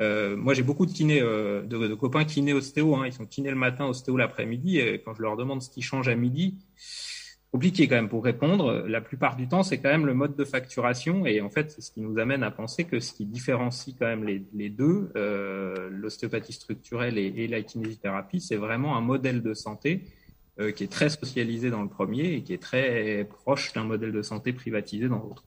[0.00, 3.50] euh, moi j'ai beaucoup de kinés, euh, de, copains kinés ostéo, hein, ils sont kinés
[3.50, 6.56] le matin, ostéo l'après-midi, et quand je leur demande ce qui change à midi,
[7.52, 8.84] compliqué quand même pour répondre.
[8.88, 11.80] La plupart du temps, c'est quand même le mode de facturation, et en fait, c'est
[11.80, 15.10] ce qui nous amène à penser que ce qui différencie quand même les, deux,
[15.90, 20.04] l'ostéopathie structurelle et la kinésithérapie, c'est vraiment un modèle de santé
[20.60, 24.12] euh, qui est très socialisé dans le premier et qui est très proche d'un modèle
[24.12, 25.44] de santé privatisé dans l'autre.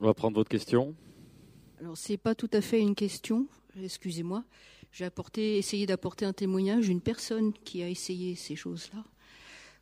[0.00, 0.94] On va prendre votre question.
[1.80, 3.46] Alors, c'est pas tout à fait une question,
[3.80, 4.44] excusez-moi.
[4.92, 9.04] J'ai apporté, essayé d'apporter un témoignage d'une personne qui a essayé ces choses-là.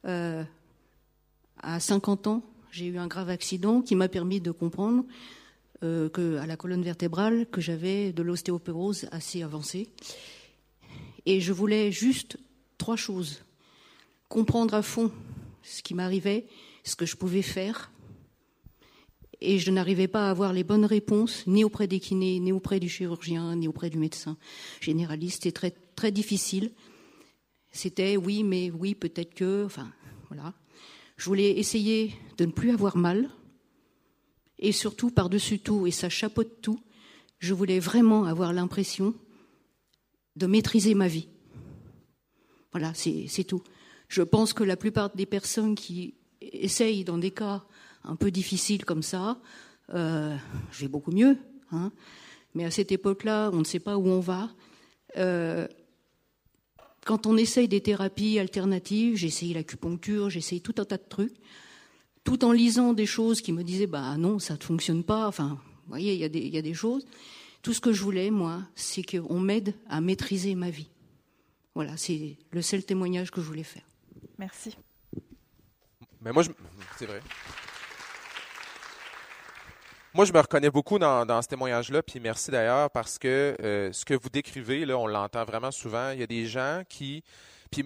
[0.04, 0.44] Euh,
[1.58, 5.04] à 50 ans, j'ai eu un grave accident qui m'a permis de comprendre
[5.82, 9.88] euh, que, à la colonne vertébrale que j'avais de l'ostéoporose assez avancée
[11.26, 12.38] et je voulais juste
[12.78, 13.42] trois choses.
[14.28, 15.10] Comprendre à fond
[15.62, 16.46] ce qui m'arrivait,
[16.84, 17.90] ce que je pouvais faire.
[19.40, 22.78] Et je n'arrivais pas à avoir les bonnes réponses, ni auprès des kinés, ni auprès
[22.78, 24.36] du chirurgien, ni auprès du médecin
[24.80, 25.44] généraliste.
[25.44, 26.72] C'était très, très difficile.
[27.70, 29.64] C'était oui, mais oui, peut-être que.
[29.64, 29.90] Enfin,
[30.28, 30.54] voilà.
[31.16, 33.30] Je voulais essayer de ne plus avoir mal.
[34.58, 36.80] Et surtout, par-dessus tout, et ça chapeaute tout,
[37.38, 39.14] je voulais vraiment avoir l'impression
[40.36, 41.28] de maîtriser ma vie.
[42.72, 43.62] Voilà, c'est tout.
[44.08, 47.64] Je pense que la plupart des personnes qui essayent dans des cas
[48.04, 49.40] un peu difficiles comme ça,
[49.94, 50.36] euh,
[50.72, 51.36] je vais beaucoup mieux.
[51.72, 51.92] Hein.
[52.56, 54.50] mais à cette époque-là, on ne sait pas où on va.
[55.16, 55.68] Euh,
[57.04, 61.08] quand on essaye des thérapies alternatives, j'ai essayé l'acupuncture, j'ai essayé tout un tas de
[61.08, 61.36] trucs,
[62.24, 65.28] tout en lisant des choses qui me disaient bah non, ça ne fonctionne pas.
[65.28, 67.06] Enfin, vous voyez, il y, y, a des choses.
[67.62, 70.90] Tout ce que je voulais, moi, c'est qu'on m'aide à maîtriser ma vie.
[71.74, 73.82] Voilà, c'est le seul témoignage que je voulais faire.
[74.38, 74.76] Merci.
[76.22, 76.42] Mais moi,
[76.98, 77.20] c'est vrai.
[80.12, 84.04] Moi, je me reconnais beaucoup dans, ce témoignage-là, puis merci d'ailleurs parce que euh, ce
[84.04, 86.10] que vous décrivez, là, on l'entend vraiment souvent.
[86.10, 87.22] Il y a des gens qui,
[87.70, 87.84] puis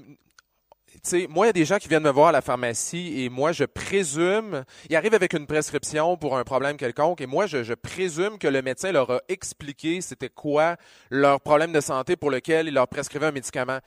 [1.11, 3.29] sais, moi, il y a des gens qui viennent me voir à la pharmacie et
[3.29, 7.63] moi, je présume, ils arrivent avec une prescription pour un problème quelconque et moi, je,
[7.63, 10.77] je présume que le médecin leur a expliqué c'était quoi
[11.11, 13.81] leur problème de santé pour lequel il leur prescrivait un médicament.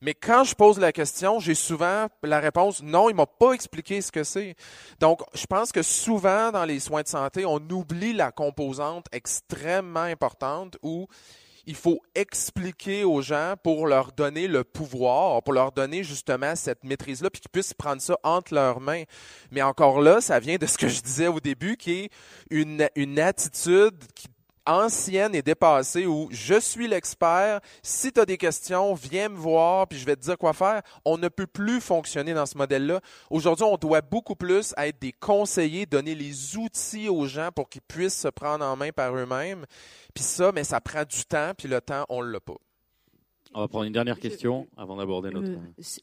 [0.00, 4.00] Mais quand je pose la question, j'ai souvent la réponse non, il m'a pas expliqué
[4.00, 4.54] ce que c'est.
[5.00, 10.00] Donc, je pense que souvent dans les soins de santé, on oublie la composante extrêmement
[10.00, 11.08] importante où
[11.68, 16.82] il faut expliquer aux gens pour leur donner le pouvoir, pour leur donner justement cette
[16.82, 19.02] maîtrise-là, puis qu'ils puissent prendre ça entre leurs mains.
[19.50, 22.10] Mais encore là, ça vient de ce que je disais au début, qui est
[22.48, 24.28] une, une attitude qui
[24.68, 29.88] ancienne et dépassée où je suis l'expert, si tu as des questions, viens me voir,
[29.88, 30.82] puis je vais te dire quoi faire.
[31.04, 33.00] On ne peut plus fonctionner dans ce modèle-là.
[33.30, 37.82] Aujourd'hui, on doit beaucoup plus être des conseillers, donner les outils aux gens pour qu'ils
[37.82, 39.64] puissent se prendre en main par eux-mêmes.
[40.14, 42.56] Puis ça, mais ça prend du temps, puis le temps, on ne l'a pas.
[43.54, 45.58] On va prendre une dernière question avant d'aborder notre.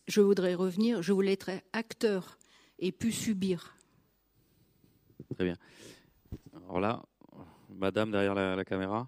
[0.08, 2.40] je voudrais revenir, je voulais être acteur
[2.80, 3.76] et plus subir.
[5.36, 5.56] Très bien.
[6.56, 7.04] Alors là,
[7.78, 9.08] Madame derrière la, caméra.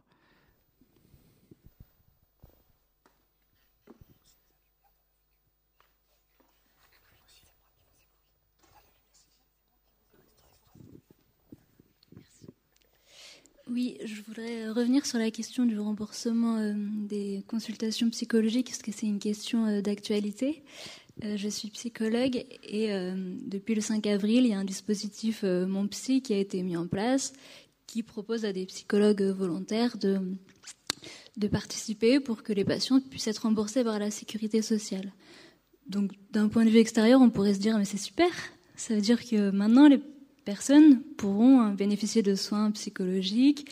[13.69, 18.93] Oui, je voudrais revenir sur la question du remboursement euh, des consultations psychologiques, parce que
[18.93, 20.63] c'est une question euh, d'actualité.
[21.25, 22.89] Euh, je suis psychologue et
[23.47, 26.77] depuis le 5 avril, il y a un dispositif Mon Psy qui a été mis
[26.77, 27.33] en place
[27.87, 30.19] qui propose à des psychologues volontaires de,
[31.37, 35.13] de participer pour que les patients puissent être remboursés par la sécurité sociale.
[35.87, 38.29] Donc, d'un point de vue extérieur, on pourrait se dire, mais c'est super,
[38.75, 40.01] ça veut dire que maintenant les
[40.45, 43.69] personnes pourront hein, bénéficier de soins psychologiques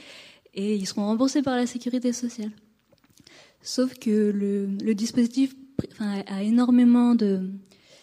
[0.53, 2.51] et ils seront remboursés par la sécurité sociale.
[3.61, 5.55] Sauf que le, le dispositif
[5.99, 7.15] a énormément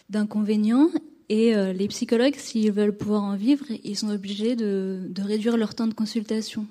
[0.09, 0.89] d'inconvénients
[1.33, 5.73] et euh, les psychologues, s'ils veulent pouvoir en vivre, ils sont obligés de, réduire leur
[5.73, 6.67] temps de consultation.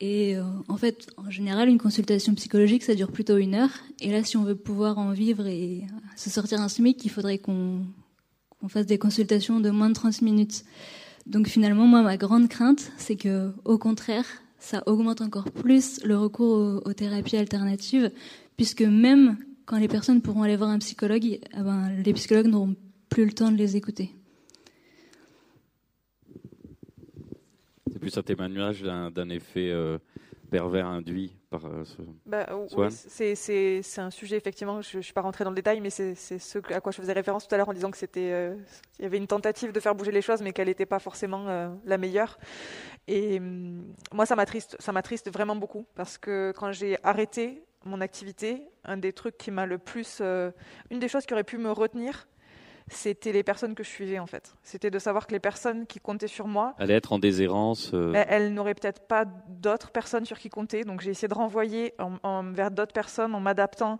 [0.00, 3.70] Et euh, en fait, en général, une consultation psychologique, ça dure plutôt une heure.
[4.00, 5.82] Et là, si on veut pouvoir en vivre et
[6.16, 7.84] se sortir un SMIC, il faudrait qu'on
[8.66, 10.64] fasse des consultations de moins de 30 minutes.
[11.26, 14.26] Donc finalement, moi, ma grande crainte, c'est que, au contraire,
[14.58, 18.10] ça augmente encore plus le recours aux, thérapies alternatives,
[18.56, 22.74] puisque même quand les personnes pourront aller voir un psychologue, eh ben, les psychologues n'auront
[23.12, 24.14] plus le temps de les écouter.
[27.92, 29.98] C'est plus un témoignage d'un effet euh,
[30.50, 32.00] pervers induit par euh, ce.
[32.24, 32.46] Bah,
[32.88, 36.58] c'est un sujet, effectivement, je ne suis pas rentrée dans le détail, mais c'est ce
[36.72, 38.32] à quoi je faisais référence tout à l'heure en disant que c'était.
[38.32, 38.56] Euh,
[38.98, 41.70] il y avait une tentative de faire bouger les choses, mais qu'elle n'était pas forcément
[41.84, 42.38] la meilleure.
[43.08, 48.00] Et hum, moi, ça m'attriste, ça m'attriste vraiment beaucoup, parce que quand j'ai arrêté mon
[48.00, 50.22] activité, un des trucs qui m'a le plus.
[50.90, 52.26] une des choses qui aurait pu me retenir,
[52.88, 54.54] c'était les personnes que je suivais en fait.
[54.62, 57.90] C'était de savoir que les personnes qui comptaient sur moi allaient être en déshérence.
[57.94, 58.12] Euh.
[58.28, 60.84] Elles, n'auraient peut-être pas d'autres personnes sur qui compter.
[60.84, 61.94] Donc j'ai essayé de renvoyer
[62.52, 63.98] vers d'autres personnes en m'adaptant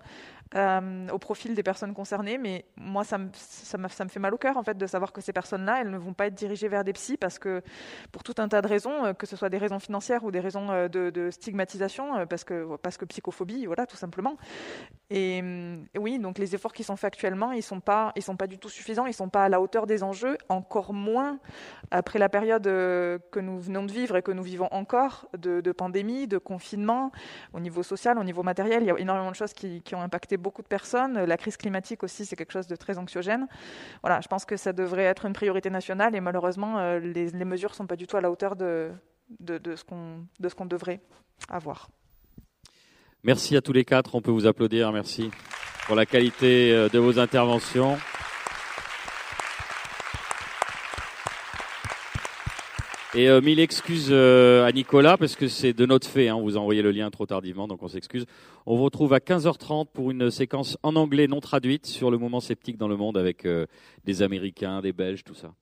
[0.55, 2.37] euh, au profil des personnes concernées.
[2.37, 4.87] Mais moi, ça me, ça, me, ça me fait mal au cœur en fait de
[4.87, 7.63] savoir que ces personnes-là, elles ne vont pas être dirigées vers des psys parce que
[8.11, 10.41] pour tout un tas de raisons, euh, que ce soit des raisons financières ou des
[10.41, 14.37] raisons euh, de, stigmatisation, parce que parce que psychophobie, voilà, tout simplement.
[15.11, 15.43] Et,
[15.99, 18.69] oui, donc les efforts qui sont faits actuellement, ils sont pas, sont pas du tout
[18.69, 21.39] suffisants, ils sont pas à la hauteur des enjeux, encore moins
[21.91, 25.73] après la période que nous venons de vivre et que nous vivons encore de, de
[25.73, 27.13] pandémie, de confinement,
[27.53, 30.03] au niveau social, au niveau matériel, il y a énormément de choses qui, qui ont
[30.03, 31.25] impacté beaucoup de personnes.
[31.25, 33.47] La crise climatique aussi, c'est quelque chose de très anxiogène.
[34.03, 37.71] Voilà, je pense que ça devrait être une priorité nationale et malheureusement, euh, les, mesures
[37.71, 38.91] ne sont pas du tout à la hauteur de,
[39.41, 41.01] de, de ce qu'on devrait
[41.49, 41.89] avoir.
[43.25, 44.15] Merci à tous les quatre.
[44.15, 44.93] On peut vous applaudir.
[44.93, 45.31] Merci
[45.87, 47.97] pour la qualité euh, de vos interventions.
[53.15, 56.57] Et euh, mille excuses euh, à Nicolas, parce que c'est de notre fait, hein, vous
[56.57, 58.25] a envoyé le lien trop tardivement, donc on s'excuse.
[58.65, 62.41] On vous retrouve à 15h30 pour une séquence en anglais non traduite sur le moment
[62.41, 63.67] sceptique dans le monde avec euh,
[64.07, 65.53] des Américains, des Belges, tout ça.